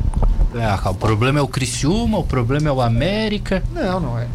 [0.55, 3.62] Ah, o problema é o Criciúma, o problema é o América.
[3.72, 4.26] Não, não é.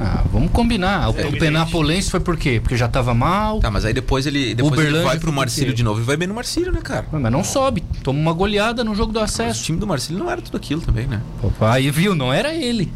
[0.00, 1.08] Ah, vamos combinar.
[1.10, 2.60] O, É, o Penapolense foi por quê?
[2.60, 3.58] Porque já tava mal.
[3.60, 6.28] Tá, mas aí depois ele, depois ele vai pro Marcílio de novo e vai bem
[6.28, 7.06] no Marcílio, né, cara?
[7.10, 7.82] Mas não sobe.
[8.02, 9.64] Toma uma goleada no jogo do Mas o acesso.
[9.64, 11.20] time do Marcílio não era tudo aquilo também, né?
[11.60, 12.92] Aí viu, não era ele.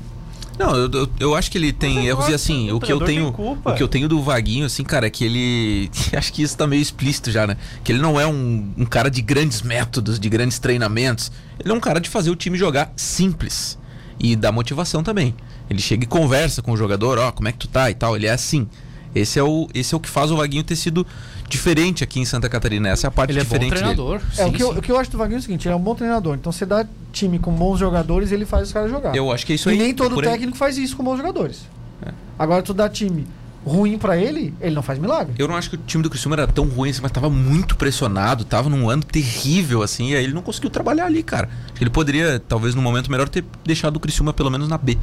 [0.62, 2.92] Não, eu, eu, eu acho que ele tem Mas erros e assim, o o que
[2.92, 6.42] eu tenho, o que eu tenho do Vaguinho assim, cara, é que ele acho que
[6.42, 7.56] isso tá meio explícito já, né?
[7.82, 11.32] Que ele não é um, um cara de grandes métodos, de grandes treinamentos.
[11.58, 13.78] Ele é um cara de fazer o time jogar simples
[14.18, 15.34] e da motivação também.
[15.68, 18.14] Ele chega e conversa com o jogador, ó, como é que tu tá e tal,
[18.16, 18.68] ele é assim.
[19.14, 21.06] Esse é o esse é o que faz o Vaguinho ter sido
[21.48, 22.88] diferente aqui em Santa Catarina.
[22.88, 23.80] Essa é a parte Ele é bom diferente dele.
[23.80, 24.20] treinador.
[24.36, 24.78] É, o, sim, que eu, sim.
[24.78, 26.34] o que eu acho do Vaguinho é o seguinte, ele é um bom treinador.
[26.34, 29.14] Então você dá time com bons jogadores ele faz os caras jogar.
[29.14, 29.78] Eu acho que é isso e aí.
[29.78, 30.26] nem todo aí.
[30.26, 31.62] técnico faz isso com bons jogadores.
[32.04, 32.12] É.
[32.38, 33.26] Agora tu dá time
[33.64, 35.34] ruim pra ele, ele não faz milagre.
[35.38, 37.76] Eu não acho que o time do Criciúma era tão ruim assim, mas tava muito
[37.76, 41.48] pressionado, tava num ano terrível, assim, e aí ele não conseguiu trabalhar ali, cara.
[41.66, 44.76] Acho que ele poderia, talvez no momento melhor, ter deixado o Criciúma pelo menos na
[44.76, 44.98] B.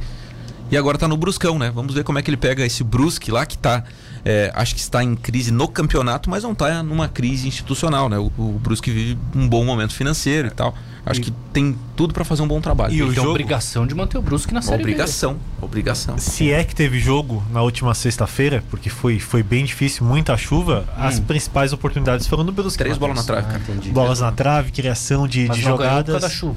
[0.70, 1.70] E agora tá no Bruscão, né?
[1.74, 3.82] Vamos ver como é que ele pega esse Brusque lá, que tá.
[4.24, 8.18] é, acho que está em crise no campeonato, mas não tá numa crise institucional, né?
[8.18, 10.74] O, o Brusque vive um bom momento financeiro e tal.
[11.04, 12.92] Acho E- que tem tudo pra fazer um bom trabalho.
[12.94, 14.82] E o Ele tem jogo- obrigação de manter o Brusque na série B.
[14.82, 16.18] Obrigação, obrigação.
[16.18, 20.84] Se é que teve jogo na última sexta-feira, porque foi, foi bem difícil, muita chuva,
[20.96, 22.78] as principais oportunidades foram no Brusque.
[22.78, 23.46] Três bolas na trave.
[23.50, 23.88] Ah, entendi.
[23.90, 26.22] Bolas na trave, criação de, Mas de não ganhou por causa jogadas.
[26.22, 26.56] da chuva.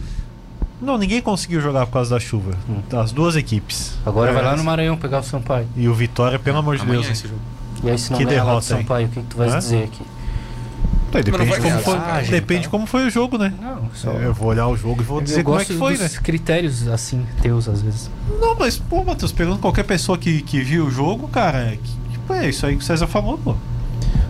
[0.84, 2.52] Não, ninguém conseguiu jogar por causa da chuva.
[3.02, 3.98] As duas equipes.
[4.06, 5.67] Agora É, vai lá no Maranhão pegar o Sampaio.
[5.76, 7.12] E o Vitória, pelo amor de Amanhã Deus.
[7.12, 7.39] esse jogo.
[7.84, 8.82] E aí se não Que ganhar lá do derrota, hein?
[8.82, 9.60] Sampaio, o que, que tu vai Hã?
[9.60, 10.02] dizer aqui?
[11.12, 12.72] Tá, e não depende como foi, vantagem, depende então.
[12.72, 13.54] como foi o jogo, né?
[13.62, 14.10] Não, só...
[14.12, 16.10] Eu vou olhar o jogo e vou Eu dizer como é que foi, né?
[16.24, 18.10] critérios assim, teus às vezes.
[18.41, 21.91] Não, mas, pô, Matheus, pegando qualquer pessoa que, que viu o jogo, cara, é, que,
[22.12, 23.56] que, pô, é isso aí que o César falou, pô.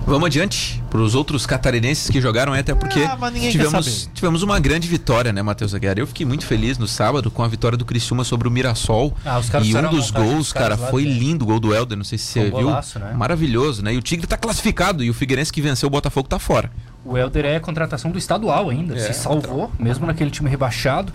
[0.06, 3.18] Vamos adiante para os outros catarinenses que jogaram, é até porque Ah,
[3.50, 5.98] tivemos, tivemos uma grande vitória, né, Matheus Aguiar?
[5.98, 9.16] Eu fiquei muito feliz no sábado com a vitória do Criciúma sobre o Mirassol.
[9.26, 11.12] Ah, e um dos gols, cara, foi né?
[11.12, 12.52] lindo o gol do Helder, não sei se você um viu.
[12.52, 13.14] golaço, né?
[13.14, 13.94] Maravilhoso, né?
[13.94, 16.70] E o Tigre tá classificado e o Figueirense que venceu o Botafogo tá fora.
[17.06, 18.96] O Helder é contratação do estadual ainda.
[18.96, 21.14] É, se salvou, mesmo naquele time rebaixado.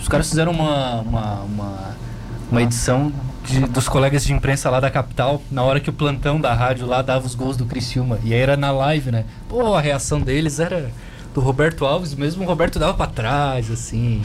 [0.00, 1.96] Os caras fizeram uma, uma, uma,
[2.50, 3.12] uma edição
[3.44, 6.86] de- dos colegas de imprensa lá da capital, na hora que o plantão da rádio
[6.86, 8.18] lá dava os gols do Criciúma.
[8.24, 9.24] E aí era na live, né?
[9.48, 10.90] Pô, a reação deles era
[11.34, 14.22] do Roberto Alves, mesmo o Roberto dava pra trás, assim.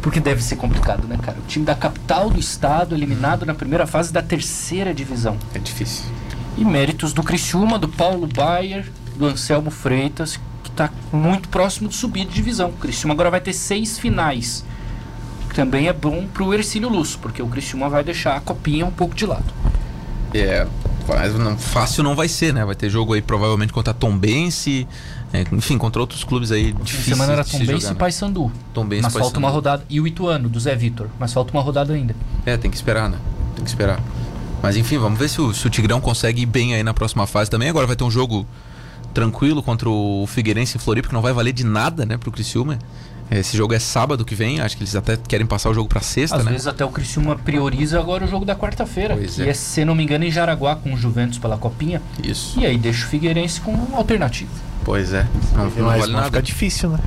[0.00, 1.38] Porque deve ser complicado, né, cara?
[1.38, 5.36] O time da capital do estado, eliminado na primeira fase da terceira divisão.
[5.54, 6.04] É difícil.
[6.58, 8.84] E méritos do Criciúma, do Paulo Baier,
[9.16, 12.70] do Anselmo Freitas, que está muito próximo de subir de divisão.
[12.70, 14.64] O Criciúma agora vai ter seis finais.
[15.54, 19.14] Também é bom pro Ercílio Luz, porque o Criciúma vai deixar a copinha um pouco
[19.14, 19.44] de lado.
[20.34, 20.66] É,
[21.06, 22.64] mas não, fácil não vai ser, né?
[22.64, 24.86] Vai ter jogo aí provavelmente contra a Tombense,
[25.32, 27.94] é, enfim, contra outros clubes aí difíceis semana era se Tombense e né?
[27.94, 28.52] Paysandu.
[28.72, 29.84] Tombense, Mas falta uma rodada.
[29.90, 31.08] E o Ituano, do Zé Vitor.
[31.18, 32.14] Mas falta uma rodada ainda.
[32.46, 33.18] É, tem que esperar, né?
[33.54, 34.00] Tem que esperar.
[34.62, 37.26] Mas enfim, vamos ver se o, se o Tigrão consegue ir bem aí na próxima
[37.26, 37.68] fase também.
[37.68, 38.46] Agora vai ter um jogo
[39.12, 42.78] tranquilo contra o Figueirense em Floripa, que não vai valer de nada, né, pro Criciúma.
[43.30, 46.00] Esse jogo é sábado que vem, acho que eles até querem passar o jogo pra
[46.02, 46.50] sexta, Às né?
[46.52, 49.16] vezes até o Criciúma prioriza agora o jogo da quarta-feira.
[49.16, 49.48] Pois Que é.
[49.48, 52.02] é, se não me engano, em Jaraguá com o Juventus pela copinha.
[52.22, 52.60] Isso.
[52.60, 54.50] E aí deixa o Figueirense com um alternativo.
[54.84, 55.26] Pois é.
[55.54, 56.26] Não, não vale nada.
[56.26, 56.98] ficar difícil, né?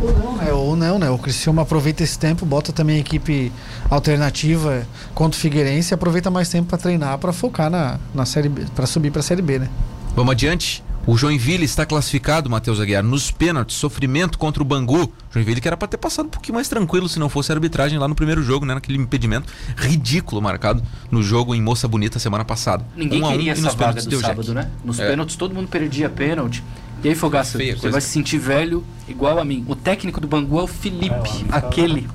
[0.00, 0.52] Ou não, né?
[0.52, 1.10] Ou não, né?
[1.10, 3.50] O Criciúma aproveita esse tempo, bota também a equipe
[3.90, 8.48] alternativa contra o Figueirense e aproveita mais tempo pra treinar, pra focar na, na série
[8.48, 9.68] B, pra subir pra série B, né?
[10.14, 10.84] Vamos adiante.
[11.06, 15.12] O Joinville está classificado, Matheus Aguiar, nos pênaltis, sofrimento contra o Bangu.
[15.30, 17.98] Joinville que era pra ter passado um pouquinho mais tranquilo se não fosse a arbitragem
[17.98, 18.72] lá no primeiro jogo, né?
[18.72, 22.86] Naquele impedimento ridículo marcado no jogo em Moça Bonita semana passada.
[22.96, 24.54] Ninguém Um a um, queria e essa vaga do sábado, Jack.
[24.54, 24.70] né?
[24.82, 25.10] Nos É.
[25.10, 26.64] pênaltis todo mundo perdia pênalti.
[27.02, 27.92] E aí, Fogaça, Feia você coisa.
[27.92, 29.62] vai se sentir velho igual a mim.
[29.68, 32.08] O técnico do Bangu é o Felipe, aquele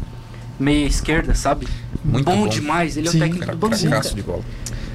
[0.59, 1.67] meia esquerda, sabe?
[2.03, 2.47] Muito bom, bom.
[2.47, 2.97] demais.
[2.97, 4.15] Ele é Sim, o técnico Cara, do Bangu.
[4.15, 4.41] de bola.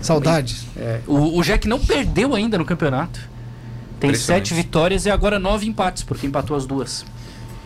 [0.02, 0.66] Saudades.
[0.76, 3.20] É, o, o Jack não perdeu ainda no campeonato.
[4.06, 7.04] Tem sete vitórias e agora nove empates, porque empatou as duas.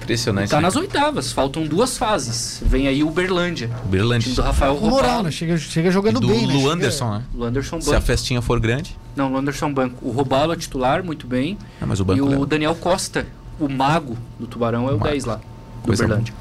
[0.03, 0.49] Impressionante.
[0.49, 0.63] Tá né?
[0.63, 2.63] nas oitavas, faltam duas fases.
[2.65, 3.71] Vem aí o Berlândia.
[3.85, 4.25] Uberlândia.
[4.25, 5.23] Time do Rafael Com moral, Robalo.
[5.25, 5.31] né?
[5.31, 6.55] Chega, chega jogando do bem, né?
[6.55, 7.23] Lu Anderson, né?
[7.35, 8.07] O Anderson Se a Banco.
[8.07, 8.97] festinha for grande.
[9.15, 10.09] Não, o Anderson Banco.
[10.09, 11.59] O Robalo é titular, muito bem.
[11.81, 12.47] Ah, mas o e banco o leva.
[12.47, 13.27] Daniel Costa,
[13.61, 15.11] o mago do Tubarão, é o Mago.
[15.11, 15.41] 10 lá.
[15.85, 16.33] Do Berlândia.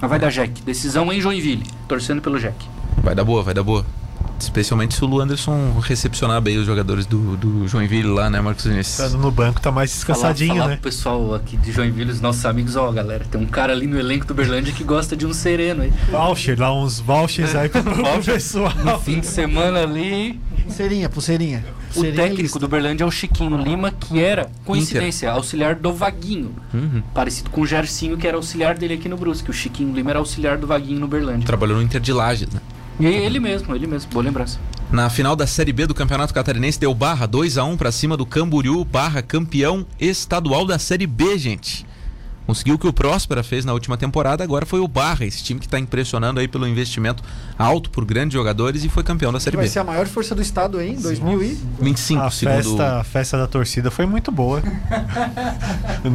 [0.00, 0.62] Mas vai dar Jack.
[0.62, 1.64] Decisão em Joinville.
[1.88, 2.54] Torcendo pelo Jack.
[3.02, 3.84] Vai dar boa, vai dar boa.
[4.38, 8.64] Especialmente se o Lu Anderson recepcionar bem os jogadores do, do Joinville lá, né, Marcos
[8.64, 8.98] Vinícius?
[8.98, 10.76] Estando no banco tá mais descansadinho, falar, falar né?
[10.76, 13.98] pro pessoal aqui de Joinville, os nossos amigos, ó, galera, tem um cara ali no
[13.98, 15.92] elenco do Berlândia que gosta de um sereno aí.
[16.10, 18.72] Voucher, dá uns vouchers aí pro, pro pessoal.
[18.84, 21.64] No fim de semana ali, Pulseirinha, pulseirinha.
[21.94, 22.58] o técnico lista.
[22.58, 26.54] do Berlândia é o Chiquinho Lima, que era, coincidência, auxiliar do Vaguinho.
[26.74, 27.02] Uhum.
[27.14, 29.48] Parecido com o Gercinho, que era auxiliar dele aqui no Brusque.
[29.48, 31.46] O Chiquinho Lima era auxiliar do Vaguinho no Berlândia.
[31.46, 32.60] Trabalhou no Inter de Lages, né?
[32.98, 34.58] E ele mesmo, ele mesmo, boa lembrança.
[34.90, 38.16] Na final da Série B do Campeonato Catarinense deu barra 2 a 1 pra cima
[38.16, 41.84] do Camboriú, barra campeão estadual da Série B, gente.
[42.46, 45.58] Conseguiu o que o Próspera fez na última temporada, agora foi o Barra, esse time
[45.58, 47.22] que tá impressionando aí pelo investimento
[47.58, 49.70] alto por grandes jogadores e foi campeão da Série Vai B.
[49.70, 51.58] ser a maior força do estado aí, em 2000 e...
[51.80, 54.62] 25 A segundo festa, a festa da torcida foi muito boa.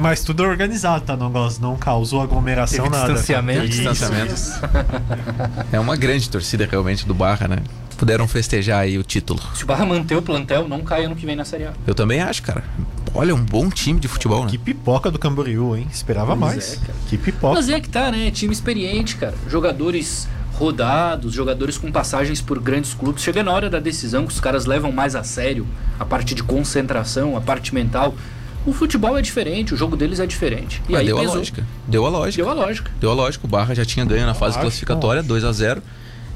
[0.00, 1.16] Mas tudo organizado, tá?
[1.16, 1.30] Não,
[1.60, 3.12] não causou aglomeração, Teve nada.
[3.12, 3.64] distanciamento.
[3.64, 3.82] Isso.
[3.82, 4.34] distanciamento.
[5.72, 7.58] É uma grande torcida realmente do Barra, né?
[7.96, 9.40] Puderam festejar aí o título.
[9.54, 11.72] Se o Barra manter o plantel, não cai ano que vem na Série A.
[11.86, 12.64] Eu também acho, cara.
[13.14, 14.50] Olha, um bom time de futebol, né?
[14.50, 15.86] Que pipoca do Camboriú, hein?
[15.92, 16.74] Esperava Pois mais.
[16.74, 17.54] é, que pipoca.
[17.56, 18.30] Mas é que tá, né?
[18.30, 19.34] Time experiente, cara.
[19.48, 23.22] Jogadores rodados, jogadores com passagens por grandes clubes.
[23.22, 25.66] Chega na hora da decisão que os caras levam mais a sério
[25.98, 28.14] a parte de concentração, a parte mental.
[28.64, 30.80] O futebol é diferente, o jogo deles é diferente.
[30.88, 31.36] E Mas aí deu a pesou.
[31.36, 31.66] lógica.
[31.86, 32.42] Deu a lógica.
[32.44, 32.90] Deu a lógica.
[33.00, 33.44] Deu a lógica.
[33.44, 35.82] O Barra já tinha ganho na fase classificatória, 2 a 0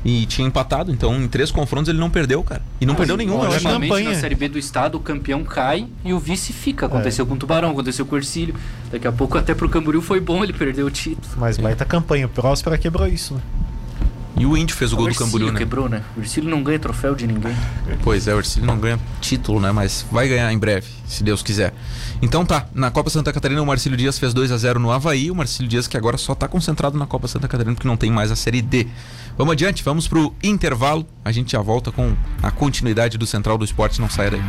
[0.09, 0.93] E tinha empatado.
[0.93, 2.63] Então, em três confrontos, ele não perdeu, cara.
[2.81, 3.65] E não perdeu nenhum, eu olha, acho.
[3.65, 4.11] Normalmente campanha.
[4.11, 6.87] na Série B do estado o campeão cai e o vice fica.
[6.87, 8.55] Aconteceu com o Tubarão, aconteceu com o Ercílio.
[8.93, 11.27] Daqui a pouco até pro Camboriú foi bom ele perdeu o título.
[11.37, 12.27] Mas baita campanha.
[12.27, 13.41] O Próspera quebrou isso, né?
[14.39, 15.59] E o Índio fez o gol do Ercílio Camboriú, né?
[15.59, 16.03] quebrou, né?
[16.17, 17.57] O Ercílio não ganha troféu de ninguém.
[18.03, 19.73] Pois é, o Ercílio não ganha título, né?
[19.73, 21.73] Mas vai ganhar em breve, se Deus quiser.
[22.23, 25.31] Então tá, na Copa Santa Catarina o Marcílio Dias fez 2 a 0 no Havaí.
[25.31, 28.11] O Marcílio Dias que agora só tá concentrado na Copa Santa Catarina porque não tem
[28.11, 28.87] mais a Série D.
[29.37, 31.07] Vamos adiante, vamos pro intervalo.
[31.25, 34.01] A gente já volta com a continuidade do Central do Esporte.
[34.01, 34.43] Não saia daí.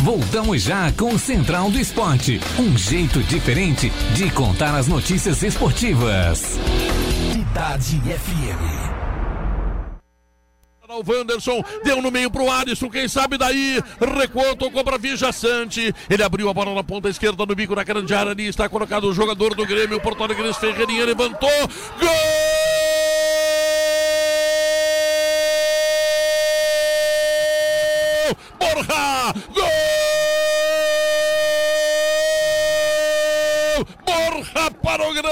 [0.00, 2.40] Voltamos já com o Central do Esporte.
[2.58, 6.58] Um jeito diferente de contar as notícias esportivas.
[7.32, 8.99] Cidade FM.
[11.06, 16.22] Wanderson deu no meio pro Alisson, quem sabe daí, recuou, tocou pra Vija Sante, ele
[16.22, 19.14] abriu a bola na ponta esquerda no bico na grande área ali, está colocado o
[19.14, 21.48] jogador do Grêmio, o Porto Alegre Ferreirinha levantou,
[21.98, 22.10] gol!
[28.58, 29.66] Borja, gol!
[34.04, 35.29] Borja para o Grêmio.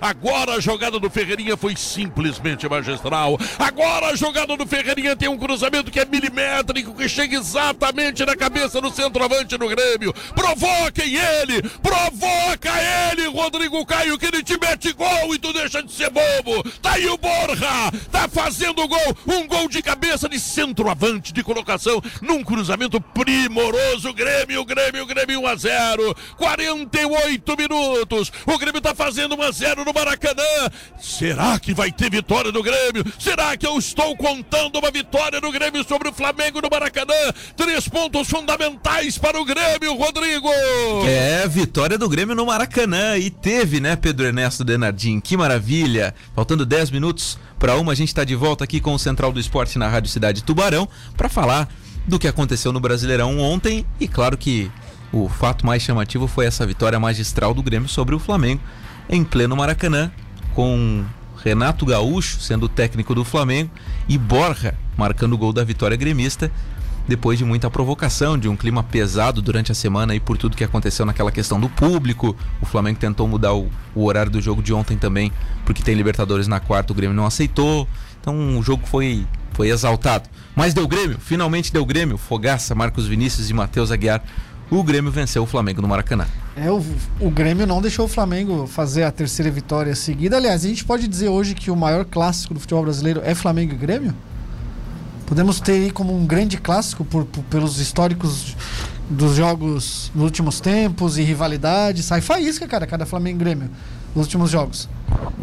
[0.00, 3.38] Agora a jogada do Ferreirinha foi simplesmente magistral.
[3.58, 8.36] Agora a jogada do Ferreirinha tem um cruzamento que é milimétrico, que chega exatamente na
[8.36, 10.12] cabeça do centroavante do Grêmio.
[10.34, 11.62] Provoquem ele!
[11.82, 12.72] Provoca
[13.10, 16.62] ele, Rodrigo Caio, que ele te mete gol e tu deixa de ser bobo.
[16.82, 22.02] Tá aí o Borja, tá fazendo gol, um gol de cabeça de centroavante de colocação
[22.20, 24.12] num cruzamento primoroso.
[24.12, 26.16] Grêmio, Grêmio, Grêmio 1 a 0.
[26.36, 28.32] 48 minutos.
[28.46, 30.42] O Grêmio tá fazendo 1 a 0 no Maracanã.
[30.98, 33.04] Será que vai ter vitória do Grêmio?
[33.18, 37.14] Será que eu estou contando uma vitória do Grêmio sobre o Flamengo no Maracanã?
[37.56, 40.48] Três pontos fundamentais para o Grêmio, Rodrigo.
[41.06, 43.16] É, vitória do Grêmio no Maracanã.
[43.16, 45.20] E teve, né, Pedro Ernesto Denardim?
[45.20, 46.14] Que maravilha!
[46.34, 49.38] Faltando 10 minutos para uma, a gente está de volta aqui com o Central do
[49.38, 51.68] Esporte na Rádio Cidade Tubarão para falar
[52.06, 53.86] do que aconteceu no Brasileirão ontem.
[54.00, 54.70] E claro que
[55.12, 58.60] o fato mais chamativo foi essa vitória magistral do Grêmio sobre o Flamengo
[59.08, 60.10] em pleno Maracanã,
[60.54, 61.04] com
[61.42, 63.70] Renato Gaúcho sendo o técnico do Flamengo
[64.08, 66.50] e Borja marcando o gol da vitória gremista
[67.08, 70.62] depois de muita provocação, de um clima pesado durante a semana e por tudo que
[70.62, 72.36] aconteceu naquela questão do público.
[72.60, 75.32] O Flamengo tentou mudar o, o horário do jogo de ontem também,
[75.64, 77.88] porque tem Libertadores na quarta, o Grêmio não aceitou.
[78.20, 80.28] Então o jogo foi, foi exaltado.
[80.54, 82.18] Mas deu Grêmio, finalmente deu Grêmio.
[82.18, 84.22] Fogaça, Marcos Vinícius e Matheus Aguiar.
[84.70, 86.26] O Grêmio venceu o Flamengo no Maracanã.
[86.64, 86.82] É, o,
[87.20, 90.36] o Grêmio não deixou o Flamengo fazer a terceira vitória seguida.
[90.36, 93.74] Aliás, a gente pode dizer hoje que o maior clássico do futebol brasileiro é Flamengo
[93.74, 94.14] e Grêmio?
[95.26, 98.56] Podemos ter aí como um grande clássico por, por- pelos históricos
[99.10, 102.02] dos jogos nos últimos tempos e rivalidade.
[102.02, 103.70] Sai faísca, cara, cada Flamengo e Grêmio
[104.14, 104.88] nos últimos jogos.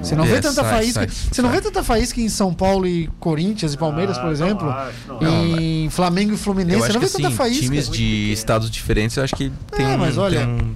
[0.02, 1.00] Você não vê É, tanta sai, faísca.
[1.08, 4.26] sai, você não vê tanta faísca em São Paulo e Corinthians e Palmeiras, Ah, por
[4.26, 4.70] não exemplo.
[4.70, 4.94] acho,
[5.24, 6.74] não em Flamengo e Fluminense.
[6.78, 7.64] Eu Você acho não que vê tanta assim, faísca.
[7.64, 9.98] times de estados diferentes, eu acho que tem É, um...
[10.00, 10.76] mas olha- tem um-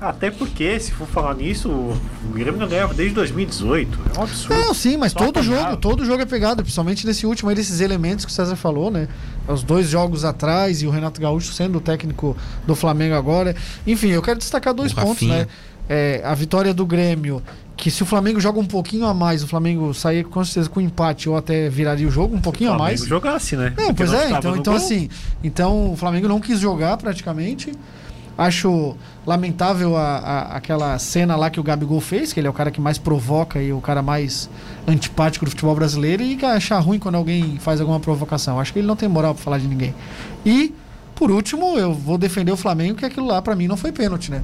[0.00, 1.94] Até porque, se for falar nisso, o
[2.32, 3.98] Grêmio não ganhava desde 2018.
[4.16, 4.54] É um absurdo.
[4.54, 5.70] Não, sim, mas Só todo apanhava.
[5.70, 8.90] jogo, todo jogo é pegado, principalmente nesse último aí, desses elementos que o César falou,
[8.90, 9.08] né?
[9.46, 12.34] Os dois jogos atrás e o Renato Gaúcho sendo o técnico
[12.66, 13.54] do Flamengo agora.
[13.86, 15.38] Enfim, eu quero destacar dois O pontos, Rafinha.
[15.40, 15.46] né?
[15.92, 17.42] É, a vitória do Grêmio,
[17.76, 20.80] que se o Flamengo joga um pouquinho a mais, o Flamengo sair com certeza com
[20.80, 23.08] empate ou até viraria o jogo um pouquinho a Flamengo mais.
[23.08, 23.74] jogasse, né?
[23.76, 24.82] Não, Porque pois é, então, então gol.
[24.82, 25.10] assim,
[25.42, 27.72] então o Flamengo não quis jogar praticamente.
[28.42, 32.54] Acho lamentável a, a- aquela cena lá que o Gabigol fez, que ele é o
[32.54, 34.48] cara que mais provoca e o cara mais
[34.88, 38.58] antipático do futebol brasileiro, e achar ruim quando alguém faz alguma provocação.
[38.58, 39.94] Acho que ele não tem moral pra falar de ninguém.
[40.44, 40.74] E,
[41.14, 44.30] por último, eu vou defender o Flamengo, que aquilo lá pra mim não foi pênalti,
[44.30, 44.42] né?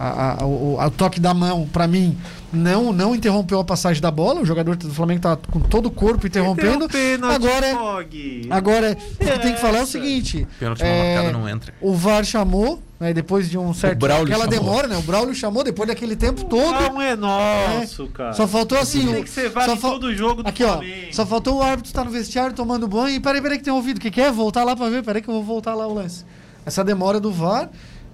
[0.00, 2.16] A, a- o, o toque da mão, pra mim,
[2.52, 4.40] não não interrompeu a passagem da bola.
[4.40, 6.88] O jogador do Flamengo tá com todo o corpo interrompendo.
[6.88, 8.46] Pênalti, Agora, Fog.
[8.50, 11.74] Agora, o que tem que falar é o seguinte: Pênalti é, não entra.
[11.82, 13.98] o VAR chamou, né, depois de um certo.
[13.98, 14.58] Braulio aquela chamou.
[14.70, 14.96] demora, né?
[14.96, 16.72] O Braulio chamou depois daquele tempo todo.
[16.92, 18.32] Não é nosso, cara.
[18.32, 19.06] Só faltou assim.
[19.06, 20.80] Tem o- que ser vale só em fa- todo jogo do Aqui, ó.
[21.12, 23.14] Só faltou o árbitro estar no vestiário tomando banho.
[23.16, 23.98] E peraí, peraí, que tem ouvido.
[23.98, 24.30] O que, que é?
[24.32, 25.02] Voltar lá pra ver.
[25.02, 26.24] Peraí, que eu vou voltar lá o lance.
[26.64, 27.68] Essa demora do VAR.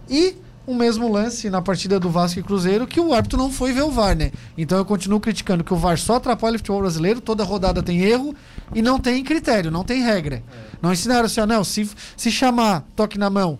[0.08, 3.72] E o mesmo lance na partida do Vasco e Cruzeiro, que o árbitro não foi
[3.72, 4.30] ver o VAR, né?
[4.56, 8.00] Então eu continuo criticando que o VAR só atrapalha o futebol brasileiro, toda rodada tem
[8.02, 8.32] erro
[8.74, 10.40] e não tem critério, não tem regra.
[10.80, 13.58] Não ensinaram assim, ah, não, se, se chamar toque na mão,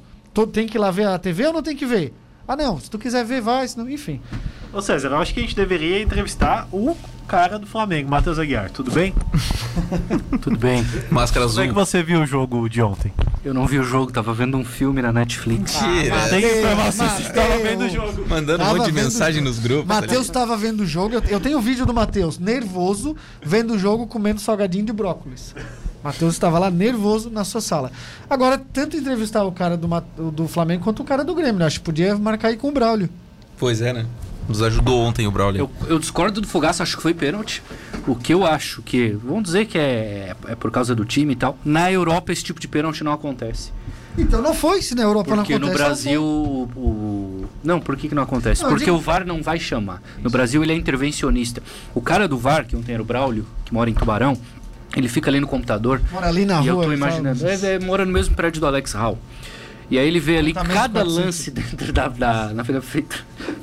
[0.52, 2.12] tem que ir lá ver a TV ou não tem que ver?
[2.46, 4.20] Ah, não, se tu quiser ver, vai, senão, enfim.
[4.72, 6.96] Ô César, eu acho que a gente deveria entrevistar o
[7.28, 8.70] cara do Flamengo, Matheus Aguiar.
[8.70, 9.14] Tudo bem?
[10.40, 10.84] Tudo bem.
[11.10, 11.68] Máscara Como é azul.
[11.68, 13.12] que você viu o jogo de ontem?
[13.44, 15.80] Eu não vi o jogo, tava vendo um filme na Netflix.
[15.80, 16.28] Mentira.
[16.28, 17.62] Tem informação, você estava Mateus.
[17.68, 18.28] vendo o jogo.
[18.28, 19.88] Mandando um Tava monte de mensagem nos grupos.
[19.88, 23.74] tá Matheus estava vendo o jogo, eu, eu tenho o vídeo do Matheus, nervoso, vendo
[23.74, 25.54] o jogo comendo salgadinho de brócolis.
[26.02, 27.92] Matheus estava lá nervoso na sua sala.
[28.28, 29.88] Agora, tanto entrevistar o cara do,
[30.30, 31.66] do Flamengo quanto o cara do Grêmio, né?
[31.66, 33.08] Acho que podia marcar aí com o Braulio.
[33.58, 34.06] Pois é, né?
[34.48, 35.70] Nos ajudou ontem o Braulio.
[35.82, 37.62] Eu, eu discordo do Fogaça, acho que foi pênalti.
[38.08, 41.36] O que eu acho que, vamos dizer que é, é por causa do time e
[41.36, 43.70] tal, na Europa esse tipo de pênalti não acontece.
[44.18, 45.84] Então não foi, se na Europa Porque não no acontece.
[45.84, 48.62] Brasil o, o- Não, por que, que não acontece?
[48.62, 50.02] Não, Porque digo- o VAR não vai chamar.
[50.22, 51.62] No Brasil ele é intervencionista.
[51.94, 54.36] O cara do VAR, que ontem era o Braulio, que mora em Tubarão,
[54.96, 56.00] ele fica ali no computador.
[56.10, 56.84] Mora ali na e rua.
[56.84, 57.46] eu tô imaginando.
[57.46, 59.18] É, é, mora no mesmo prédio do Alex Hall.
[59.90, 61.16] E aí ele vê ali cada 400.
[61.16, 63.16] lance dentro da, da, na feira feita.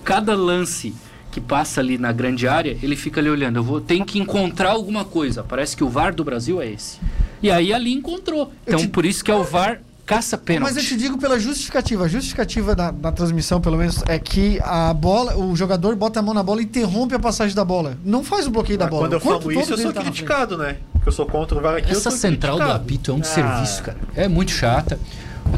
[0.03, 0.93] Cada lance
[1.31, 3.57] que passa ali na grande área, ele fica ali olhando.
[3.57, 5.43] Eu vou tenho que encontrar alguma coisa.
[5.43, 6.99] Parece que o VAR do Brasil é esse.
[7.41, 8.51] E aí ali encontrou.
[8.65, 10.73] Então te- por isso que é o VAR caça pênalti.
[10.73, 12.05] Mas eu te digo pela justificativa.
[12.05, 16.23] A justificativa da, da transmissão, pelo menos, é que a bola, o jogador bota a
[16.23, 17.95] mão na bola e interrompe a passagem da bola.
[18.03, 19.03] Não faz o bloqueio da bola.
[19.03, 20.77] Quando eu falo isso, eu sou tá criticado, né?
[20.99, 21.91] Porque eu sou contra o VAR aqui.
[21.91, 22.83] Essa central do criticado.
[22.83, 23.97] apito é um Ah, serviço, cara.
[24.15, 24.99] É muito chata.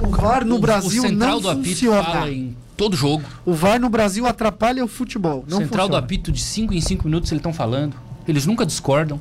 [0.01, 2.03] O VAR no O- Brasil o central não do apito funciona.
[2.03, 3.23] fala em todo jogo.
[3.45, 5.43] O VAR no Brasil atrapalha o futebol.
[5.47, 6.05] Não central do funciona.
[6.05, 7.95] apito de 5 em 5 minutos eles estão falando.
[8.27, 9.19] Eles nunca discordam.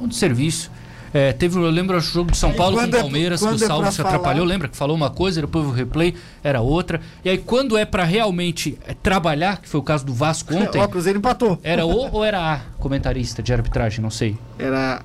[0.00, 0.70] É um serviço.
[1.14, 3.54] É, teve, eu lembro o jogo de São Paulo com o é- Palmeiras, que o
[3.54, 6.62] é Salvo pra se falar- atrapalhou, lembra que falou uma coisa, depois o replay era
[6.62, 7.02] outra.
[7.22, 10.80] E aí quando é pra realmente é, trabalhar, que foi o caso do Vasco ontem,
[10.82, 11.58] o Cruzeiro empatou.
[11.62, 14.38] era o ou era a comentarista de arbitragem, não sei.
[14.58, 15.02] Era.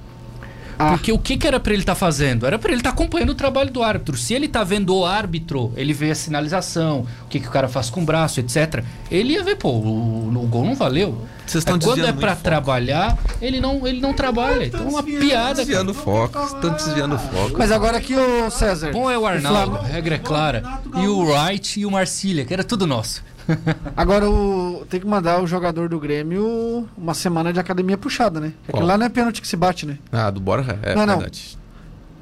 [0.79, 0.91] Ah.
[0.91, 2.45] Porque o que, que era pra ele estar fazendo?
[2.45, 4.15] Era pra ele estar acompanhando o trabalho do árbitro.
[4.15, 7.67] Se ele tá vendo o árbitro, ele vê a sinalização, o que, que o cara
[7.67, 8.83] faz com o braço, etc.
[9.09, 11.25] Ele ia ver, pô, o, o gol não valeu.
[11.45, 12.43] Vocês estão É, quando é foco.
[12.43, 14.65] trabalhar, ele não, ele não trabalha.
[14.65, 15.31] Então é uma piada.
[15.31, 15.53] cara.
[15.55, 16.43] Desviando o foco.
[16.43, 17.55] Estão desviando o foco.
[17.57, 18.91] Mas agora aqui, o César.
[18.91, 20.63] Bom é o Arnaldo, a regra é clara.
[21.01, 23.23] E o Wright e o Marcília, que era tudo nosso.
[23.95, 24.85] Agora o...
[24.89, 28.53] tem que mandar o jogador do Grêmio uma semana de academia puxada, né?
[28.63, 28.87] Aquilo Qual?
[28.87, 29.97] lá não é pênalti que se bate, né?
[30.11, 30.79] Ah, do Borja?
[30.83, 31.15] É Não, não.
[31.15, 31.57] verdade.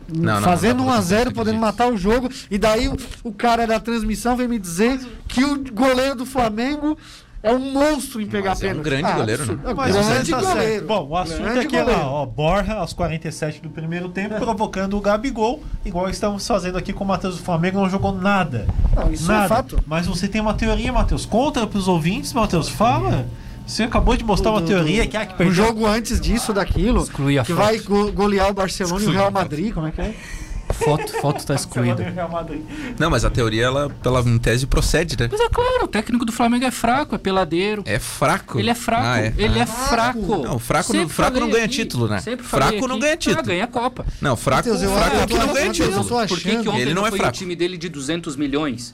[0.07, 1.59] Não, não, Fazendo não dá pra 1x0, fazer podendo acredito.
[1.61, 2.29] matar o jogo.
[2.51, 6.95] E daí o, o cara da transmissão vem me dizer que o goleiro do Flamengo
[7.47, 8.83] é um monstro em pegar Mas é um pênalti.
[8.85, 9.63] grande goleiro, absurdo.
[9.63, 9.69] né?
[9.69, 10.53] É um Mas grande tá certo.
[10.55, 10.85] goleiro.
[10.87, 11.99] Bom, o assunto Grande é que goleiro.
[12.01, 16.91] lá, ó, Borja aos 47 do primeiro tempo, provocando o Gabigol, igual estamos fazendo aqui
[16.91, 18.67] com o Matheus do Flamengo, não jogou nada.
[18.95, 19.45] Não, isso nada.
[19.45, 19.79] é fato.
[19.85, 21.25] Mas você tem uma teoria, Matheus.
[21.25, 22.67] Conta pros ouvintes, Matheus.
[22.69, 23.25] Fala.
[23.67, 25.53] Você acabou de mostrar uma teoria do- que, ah, que Um perdeu.
[25.55, 27.11] jogo antes disso, daquilo, que
[27.43, 27.55] foto.
[27.55, 30.13] vai go- golear o Barcelona e o Real Madrid, como é que é?
[30.83, 32.03] Foto, foto tá excluída.
[32.31, 32.61] Madrid.
[32.99, 35.29] Não, mas a teoria, ela, ela em tese procede, né?
[35.31, 37.83] Mas é claro, o técnico do Flamengo é fraco, é peladeiro.
[37.85, 38.59] É fraco.
[38.59, 39.33] Ele é fraco, Ah, é.
[39.37, 39.65] ele é Ah.
[39.65, 40.43] fraco.
[40.43, 42.19] Não, fraco não- fraco não ganha aqui, título, né?
[42.19, 43.39] sempre Fraco não ganha título.
[43.39, 44.05] Ah, ganha a Copa.
[44.21, 46.03] Não, fraco, eu- fraco aqui não ganha título.
[46.27, 47.35] Por que, que ontem Ele não, não é foi fraco.
[47.35, 48.93] o time dele de 200 milhões?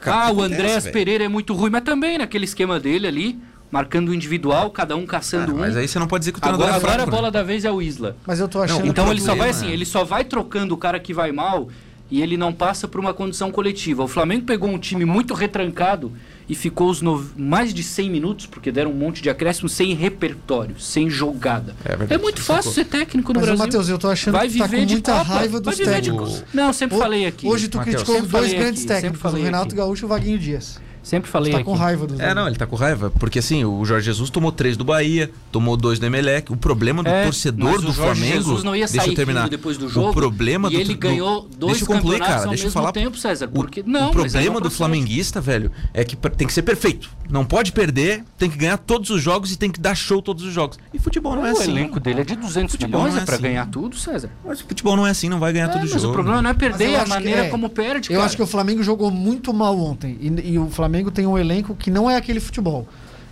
[0.00, 0.86] cara, ah, o Andrés.
[0.88, 3.38] Pereira é muito ruim, mas também naquele esquema dele ali,
[3.72, 5.58] marcando o individual, cada um Ah, caçando um.
[5.58, 7.10] mas aí você não pode dizer que o treinador Agora, é fraco, agora a né?
[7.18, 8.16] bola da vez é o Isla.
[8.26, 8.86] Mas eu tô achando.
[8.86, 11.32] Então o ele só vai problema- assim, ele só vai trocando o cara que vai
[11.32, 11.68] mal
[12.10, 14.04] e ele não passa por uma condição coletiva.
[14.04, 16.12] O Flamengo pegou um time muito retrancado
[16.46, 19.94] e ficou os no- mais de 100 minutos, porque deram um monte de acréscimos, sem
[19.94, 21.74] repertório, sem jogada.
[21.82, 22.84] É É, verdade, muito isso fácil ficou.
[22.84, 23.64] ser técnico no Mas, Brasil.
[23.64, 25.78] Matheus, eu tô achando vai que tá viver com de muita Copa, raiva vai dos
[25.78, 26.34] viver de técnicos.
[26.40, 26.46] Copa.
[26.52, 27.46] Não, sempre Ho- falei aqui.
[27.46, 28.02] Hoje tu Matheus.
[28.02, 29.76] criticou dois grandes aqui, técnicos, o Renato aqui.
[29.76, 30.78] Gaúcho e o Vaguinho Dias.
[31.02, 31.64] Sempre falei Tá aqui.
[31.64, 33.10] com raiva dos É, não, ele tá com raiva.
[33.18, 36.52] Porque assim, o Jorge Jesus tomou três do Bahia, tomou dois do Emelec.
[36.52, 38.36] O problema do É, torcedor mas do o Jorge Flamengo.
[38.42, 39.48] Jesus não ia deixa sair eu terminar.
[39.48, 40.10] depois do jogo.
[40.10, 42.48] O problema e do ele do- ganhou dois deixa eu concluir, campeonatos cara.
[42.50, 42.92] Deixa eu falar.
[42.92, 43.46] tempo, César.
[43.46, 46.62] O- Porque o, não, mas aí problema do flamenguista, velho, é que tem que ser
[46.62, 47.10] perfeito.
[47.28, 50.44] Não pode perder, tem que ganhar todos os jogos e tem que dar show todos
[50.44, 50.78] os jogos.
[50.94, 51.70] E futebol não é o assim.
[51.70, 53.42] elenco dele é de 200 Futebol milhões, é é pra assim.
[53.42, 54.30] ganhar tudo, César.
[54.44, 56.08] Mas futebol não é assim, não vai ganhar É, todo mas jogo.
[56.10, 57.48] o problema não é Mas perder, é a maneira é.
[57.48, 60.16] como perde, Eu acho que o Flamengo jogou muito mal ontem.
[60.20, 62.86] E, e o Flamengo tem um elenco que não é aquele futebol.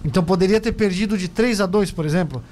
[0.04, 2.42] Então poderia ter perdido de 3 a 2 por exemplo.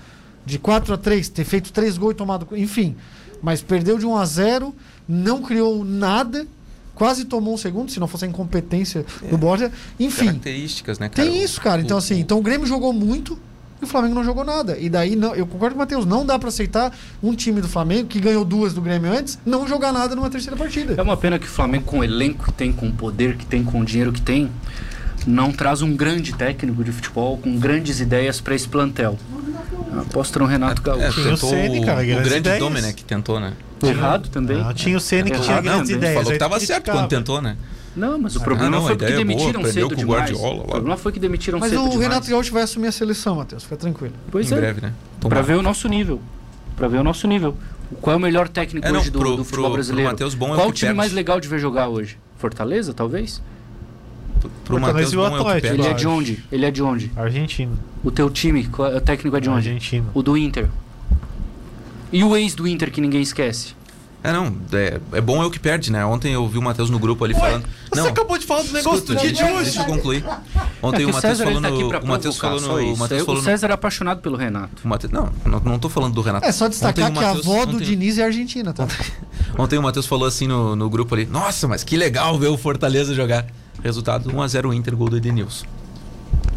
[0.44, 2.46] De 4 a 3 ter feito 3 gols e tomado.
[2.52, 2.94] Enfim.
[3.42, 4.74] Mas perdeu de 1 a 0
[5.08, 6.46] não criou nada.
[6.94, 9.70] Quase tomou um segundo, se não fosse a incompetência do Borja.
[10.00, 10.26] Enfim.
[10.26, 11.28] Características, né, cara?
[11.28, 11.80] Tem isso, cara.
[11.80, 13.38] Então, O- assim, então o Grêmio jogou muito
[13.80, 14.76] e o Flamengo não jogou nada.
[14.76, 16.92] E daí, não, eu concordo com o Matheus, não dá pra aceitar
[17.22, 20.56] um time do Flamengo que ganhou duas do Grêmio antes, não jogar nada numa terceira
[20.56, 20.94] partida.
[20.98, 23.46] É uma pena que o Flamengo, com o elenco que tem, com o poder que
[23.46, 24.50] tem, com o dinheiro que tem,
[25.26, 29.18] não traz um grande técnico de futebol com grandes ideias para esse plantel.
[30.00, 31.12] Aposto no Renato É, Gaúcho.
[31.20, 32.58] Tinha o tentou Ceni, cara, o grande ideias.
[32.58, 33.52] Domenech tentou, né?
[33.82, 34.58] Errado também.
[34.58, 36.14] Não, tinha o Ceni que tinha grandes ideias.
[36.14, 37.56] Falou que aí tu tava certo quando tentou, né?
[37.96, 39.94] Não, mas o problema não, a foi porque ideia é boa, demitiram perdeu cedo com
[40.02, 40.30] o demais.
[40.30, 40.62] Guardiola.
[40.62, 42.08] O problema foi que demitiram Mas cedo o demais.
[42.08, 44.14] Renato Gaúcho vai assumir a seleção, Matheus, fica tranquilo.
[44.30, 44.92] Pois em é, breve, né?
[45.18, 45.42] pra Tomara.
[45.42, 46.20] ver o nosso nível.
[46.76, 47.56] Pra ver o nosso nível.
[48.00, 50.08] Qual é o melhor técnico É, não, hoje do, pro- do futebol pro- brasileiro?
[50.10, 50.96] pro Matheus Bom é o Qual que o time perde.
[50.96, 52.18] mais legal de ver jogar hoje?
[52.36, 53.42] Fortaleza, talvez?
[54.64, 55.80] Pro Matheus é o que perde.
[55.80, 56.44] Ele é de onde?
[56.50, 57.10] Ele é de onde?
[57.16, 57.72] Argentina.
[58.04, 59.68] O teu time, o técnico é de onde?
[59.68, 60.06] Argentina.
[60.14, 60.68] O do Inter.
[62.12, 63.76] E o ex do Inter que ninguém esquece?
[64.22, 66.04] É, não, é, é bom é o que perde, né?
[66.04, 67.64] Ontem eu vi o Matheus no grupo ali falando.
[67.88, 69.64] Você não, acabou de falar do negócio escuta, do dia de hoje.
[69.64, 70.24] deixa eu concluir.
[70.82, 71.88] Ontem É o Matheus falou tá no.
[72.00, 72.92] O Matheus falou no.
[72.94, 72.96] O.
[72.96, 73.48] Matheus Eu- falou o no.
[73.48, 74.82] César é apaixonado pelo Renato.
[74.84, 76.44] o Matheus- não, não, não tô falando do Renato.
[76.44, 78.88] É só destacar Ontem o que a avó do ontem- Diniz é argentina, tá?
[79.56, 82.58] Ontem o Matheus falou assim no, no grupo ali: Nossa, mas que legal ver o
[82.58, 83.46] Fortaleza jogar.
[83.82, 85.66] Resultado: 1x0 Inter, gol do Edenilson.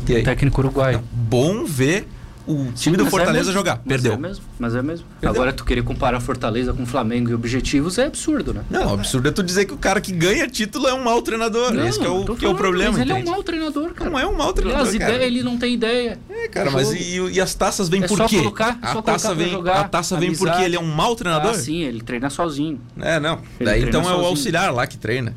[0.08, 0.24] E aí?
[0.24, 1.04] Técnico uruguaio.
[1.12, 2.08] Bom ver
[2.48, 3.76] o time do Mas é Fortaleza mesmo, jogar.
[3.76, 4.14] mas Perdeu.
[4.14, 5.06] É mesmo, mas é mesmo.
[5.22, 5.30] Perdeu.
[5.42, 8.64] Agora tu querer comparar Fortaleza com Flamengo e objetivos é absurdo, né?
[8.68, 11.72] Não, absurdo é tu dizer que o cara que ganha título é um mau treinador.
[11.72, 12.94] Não, Esse que é o, que é o problema.
[12.94, 13.32] Mas ele é um entende?
[13.32, 14.10] mau treinador, cara.
[14.10, 14.86] Não é um mau Ele, treinador.
[14.98, 15.14] cara.
[15.14, 16.20] ideias, ele não tem ideia.
[16.30, 18.40] É, cara, mas e, e as taças vêm É por só quê?
[18.40, 20.66] colocar- é a só taça vem, jogar, a taça vem porque amizade.
[20.66, 21.52] ele é um mau treinador?
[21.52, 22.82] Ah, sim, ele treina sozinho.
[23.00, 23.36] É, não.
[23.60, 24.26] Ele Daí então é o sozinho.
[24.28, 25.36] auxiliar lá que treina.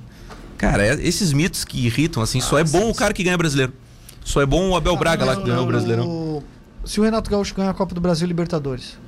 [0.59, 3.73] Cara, é- esses mitos que irritam, assim, só é bom o cara que ganha brasileiro.
[4.25, 6.07] Só é bom o Abel Braga lá que ganhou o Brasileirão.
[6.09, 6.43] O-
[6.85, 8.99] Se o Renato Gaúcho ganha a Copa do Brasil e Libertadores.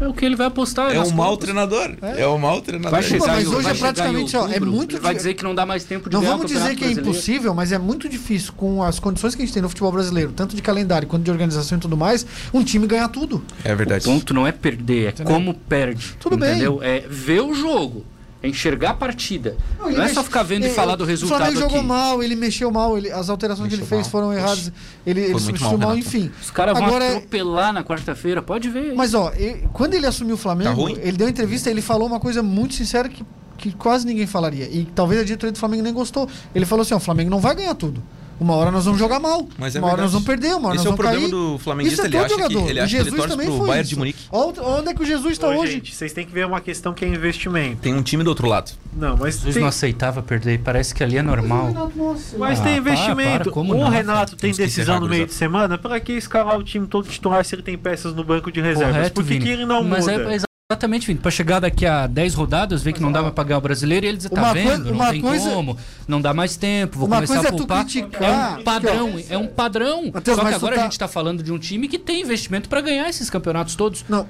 [0.00, 0.94] É o que ele vai apostar.
[0.94, 1.96] É um mau treinador.
[2.00, 2.92] É, um mau treinador.
[2.92, 5.34] Vai chegar mas hoje vai é praticamente, ó, é outubro, muito ele Vai di- dizer
[5.34, 7.00] que não dá mais tempo de Não ganhar vamos dizer que é Brasileiro.
[7.00, 10.30] impossível, mas é muito difícil com as condições que a gente tem no futebol brasileiro,
[10.36, 12.24] tanto de calendário quanto de organização e tudo mais,
[12.54, 13.42] um time ganhar tudo.
[13.64, 14.08] É verdade.
[14.08, 15.34] O ponto não é perder, é Entendeu?
[15.34, 16.14] como perde.
[16.20, 16.50] Tudo bem.
[16.52, 16.80] entendeu?
[16.80, 18.04] É ver o jogo,
[18.42, 19.56] é enxergar a partida.
[19.78, 21.78] Não, ele é mexe- só ficar vendo e ele- falar do O resultado Flamengo jogou
[21.78, 21.86] aqui.
[21.86, 24.10] mal, ele mexeu mal, ele- as alterações que ele Mexeu fez mal.
[24.12, 24.72] foram erradas,
[25.06, 26.30] ele, ele substituiu mal, mal, enfim.
[26.40, 28.94] Os caras vão Agora, atropelar na quarta-feira, pode ver.
[28.94, 30.96] Mas ó, e- quando ele assumiu o Tá Flamengo, ruim?
[31.00, 33.24] ele deu entrevista, ele falou uma coisa muito sincera que,
[33.56, 34.66] que quase ninguém falaria.
[34.70, 36.28] E talvez a diretoria do Flamengo nem gostou.
[36.54, 38.00] Ele falou assim: ó, o Flamengo não vai ganhar tudo.
[38.40, 39.48] Uma hora nós vamos jogar mal.
[39.58, 41.20] Mas é uma hora nós vamos perder, uma hora Esse nós é o vamos problema
[41.20, 41.30] cair.
[41.52, 42.70] do flamenguista, Isso é ele todo acha que- jogador.
[42.70, 43.90] ele acha que ele Jesus torce também pro foi Bayern isso.
[43.90, 44.18] de Munique.
[44.30, 45.72] Onde, onde é que o Jesus está hoje?
[45.72, 47.76] gente, vocês têm que ver uma questão que é investimento.
[47.82, 48.70] Tem um time do outro lado.
[48.92, 51.72] Não, mas Jesus tem, não aceitava perder, parece que ali é normal.
[52.38, 53.42] mas Ah, tem para, investimento.
[53.44, 55.76] para, como o não, Renato tem que decisão no meio de semana.
[55.78, 58.94] Pra que escalar o time todo titular se ele tem peças no banco de reservas?
[58.96, 60.12] Correto, Por que, que ele não Mas muda?
[60.34, 60.38] é
[60.70, 61.18] exatamente, Vini.
[61.18, 64.08] Pra chegar daqui a 10 rodadas, ver que não dava pra ganhar o brasileiro e
[64.10, 64.66] ele dizer, tá Uma vendo?
[64.68, 67.52] coisa- não uma tem coisa- como, não dá mais tempo, vou Uma começar coisa a
[67.52, 67.84] é tu poupar.
[67.86, 70.10] criticar, é um padrão, é um padrão.
[70.12, 72.68] Matheus, Só que agora tá- a gente tá falando de um time que tem investimento
[72.68, 74.04] pra ganhar esses campeonatos todos.
[74.10, 74.26] Não.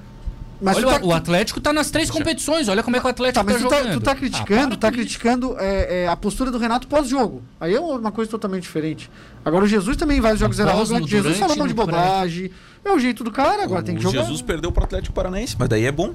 [0.61, 3.45] Mas olha, tá- o Atlético tá nas três competições, olha como é que o Atlético
[3.45, 4.01] Tá, mas tá, tu tá, jogando.
[4.01, 7.43] tu tá Ah, criticando, para tá criticando é, é, a postura do Renato pós-jogo.
[7.61, 9.09] Aí é uma coisa totalmente diferente.
[9.45, 11.01] Agora o Jesus também em vários jogos Pós, algo.
[11.01, 11.84] no Jesus falou um monte de pré.
[11.86, 12.51] bobagem.
[12.84, 14.20] É o jeito do cara, agora tem que o jogar.
[14.22, 16.12] Jesus perdeu pro Atlético Paranaense, mas daí é bom.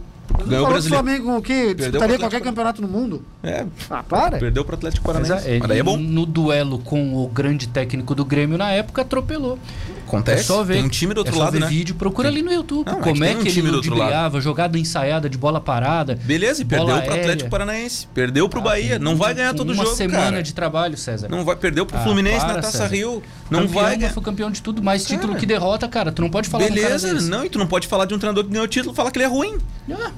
[0.47, 1.03] Ganhou o o brasileiro.
[1.03, 1.73] Flamengo o quê?
[1.73, 3.23] Disputaria qualquer campeonato no mundo?
[3.43, 4.37] É, Ah, para.
[4.37, 5.49] perdeu pro Atlético Mas Paranaense.
[5.49, 5.97] é, Mas daí é bom.
[5.97, 9.59] No duelo com o grande técnico do Grêmio na época, atropelou.
[10.07, 10.39] Acontece.
[10.39, 10.75] É só ver.
[10.75, 11.67] Tem um time do outro é só lado, ver né?
[11.67, 12.85] vídeo, procura ali no YouTube.
[12.87, 15.59] Não, é como que é tem um que time ele ludibriava jogada ensaiada de bola
[15.59, 16.15] parada.
[16.23, 17.13] Beleza, e perdeu pro.
[17.13, 18.07] Atlético Paranaense.
[18.13, 18.97] Perdeu pro Bahia.
[18.99, 20.43] Não vai ganhar todo uma jogo, semana cara.
[20.43, 21.27] de trabalho, César.
[21.29, 22.87] Não vai, perdeu pro Ah, Fluminense na Taça.
[22.87, 23.21] Rio.
[23.49, 24.13] Não Campeão, vai mas ganhar.
[24.13, 25.39] foi campeão de tudo, mais título Cara.
[25.39, 26.11] que derrota, cara.
[26.11, 27.29] Tu não pode falar um cara Beleza, desse.
[27.29, 29.11] não, e tu não pode falar de um treinador que ganhou o título e falar
[29.11, 29.57] que ele é ruim.
[29.91, 30.11] Ah,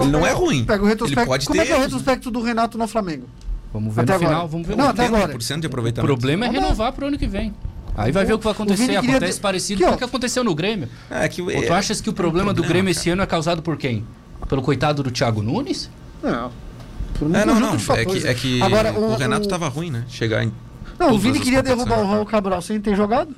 [0.00, 0.64] Ele não é ruim.
[0.64, 1.20] Pega o retrospecto.
[1.20, 3.28] Ele pode Como ter é que é o retrospecto do Renato no Flamengo?
[3.72, 4.30] vamos ver Até no agora.
[4.34, 4.76] final, vamos ver.
[4.76, 5.32] Não, o até agora.
[5.34, 6.06] 90% de O aproveitamento.
[6.14, 7.52] problema é renovar pro ano que vem.
[7.96, 8.96] Aí vai ver o que vai O acontecer.
[8.96, 10.88] Acontece de- parecido com o que aconteceu no Grêmio.
[11.10, 13.00] É que Ou tu achas que o problema do problema, Grêmio cara.
[13.00, 14.04] esse ano é causado por quem?
[14.48, 15.88] Pelo coitado do Thiago Nunes?
[16.22, 16.50] Não.
[17.18, 17.76] Por um É, não, não.
[17.76, 20.04] de É que, é que Agora, o, Renato o- tava ruim, né?
[20.08, 20.52] Chegar em.
[20.98, 22.06] Não, o todas Vini as queria derrubar o.
[22.06, 23.34] Raul Cabral sem ter jogado.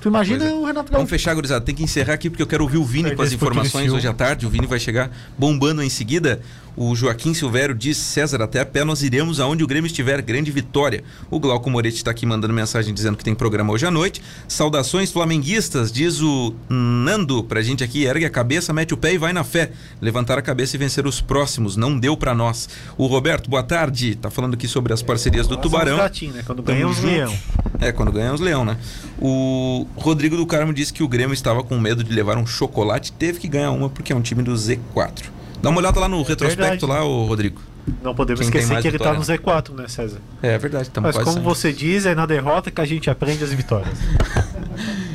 [0.00, 0.52] Tu imagina é.
[0.52, 1.06] o Renato Vamos Gaúcho.
[1.08, 1.64] fechar, gurizada.
[1.64, 4.12] Tem que encerrar aqui porque eu quero ouvir o Vini com as informações hoje à
[4.12, 4.46] tarde.
[4.46, 6.40] O Vini vai chegar bombando em seguida.
[6.76, 10.20] O Joaquim Silvério diz: César, até a pé nós iremos aonde o Grêmio estiver.
[10.20, 11.02] Grande vitória.
[11.30, 14.20] O Glauco Moretti está aqui mandando mensagem dizendo que tem programa hoje à noite.
[14.46, 18.04] Saudações flamenguistas, diz o Nando pra gente aqui.
[18.04, 19.70] Ergue a cabeça, mete o pé e vai na fé.
[20.02, 21.76] Levantar a cabeça e vencer os próximos.
[21.76, 22.68] Não deu pra nós.
[22.98, 24.14] O Roberto, boa tarde.
[24.14, 25.96] Tá falando aqui sobre as parcerias do Tubarão.
[25.96, 26.42] gatinho, né?
[26.44, 27.34] Quando ganhamos leão.
[27.80, 28.76] É, quando ganha os leão, né?
[29.18, 33.12] O Rodrigo do Carmo disse que o Grêmio estava com medo de levar um chocolate,
[33.12, 35.36] teve que ganhar uma porque é um time do Z4.
[35.62, 36.86] Dá uma olhada lá no retrospecto verdade.
[36.86, 37.60] lá, ô Rodrigo.
[38.02, 40.18] Não podemos Quem esquecer que ele tá vitória, no Z4, né, César?
[40.42, 41.54] É verdade, estamos Mas quase como saindo.
[41.54, 43.96] você diz, é na derrota que a gente aprende as vitórias.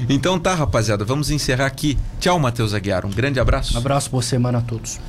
[0.09, 1.97] Então tá, rapaziada, vamos encerrar aqui.
[2.19, 3.05] Tchau, Matheus Aguiar.
[3.05, 3.75] Um grande abraço.
[3.75, 4.99] Um abraço, boa semana a todos.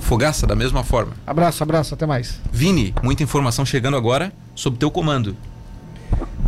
[0.00, 1.12] Fogaça, da mesma forma.
[1.26, 2.38] Abraço, abraço, até mais.
[2.52, 5.34] Vini, muita informação chegando agora sob teu comando.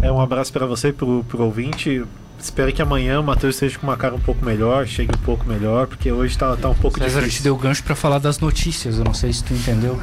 [0.02, 2.04] É um abraço pra você, pro, pro ouvinte.
[2.42, 5.46] Espero que amanhã o Matheus esteja com uma cara um pouco melhor, chegue um pouco
[5.46, 7.44] melhor, porque hoje tá, tá um pouco César te difícil.
[7.44, 9.96] deu gancho pra falar das notícias, eu não sei se tu entendeu.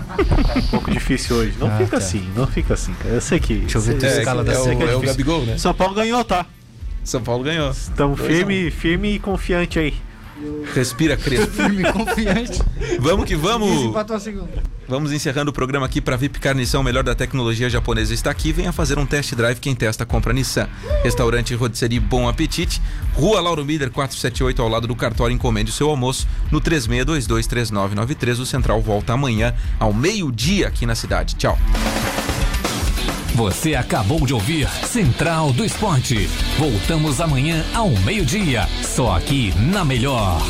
[0.55, 1.53] Um pouco difícil hoje.
[1.59, 1.97] Não Ah, fica tá.
[1.97, 3.15] assim, não fica assim, cara.
[3.15, 3.55] Eu sei que.
[3.55, 5.01] Deixa eu ver tua sei- escala eu da é é o difícil.
[5.01, 5.57] Gabigol, né?
[5.57, 6.45] São Paulo ganhou, tá?
[7.03, 7.71] São Paulo ganhou.
[7.71, 9.93] Estamos a firme, firme e confiante aí.
[10.73, 11.51] Respira, Crespo.
[11.51, 12.61] Firme confiante.
[12.99, 13.93] vamos que vamos.
[14.87, 18.51] Vamos encerrando o programa aqui para VIP Carnição, melhor da tecnologia japonesa está aqui.
[18.51, 20.67] Venha fazer um test drive, quem testa compra Nissan.
[21.03, 22.81] Restaurante Rotisserie Bom Apetite,
[23.13, 25.33] Rua Lauro Miller 478 ao lado do cartório.
[25.33, 28.39] Encomende o seu almoço no 36223993.
[28.39, 31.35] O Central volta amanhã ao meio-dia aqui na cidade.
[31.35, 31.57] Tchau.
[33.39, 36.27] Você acabou de ouvir Central do Esporte.
[36.57, 40.41] Voltamos amanhã ao meio-dia, só aqui na Melhor.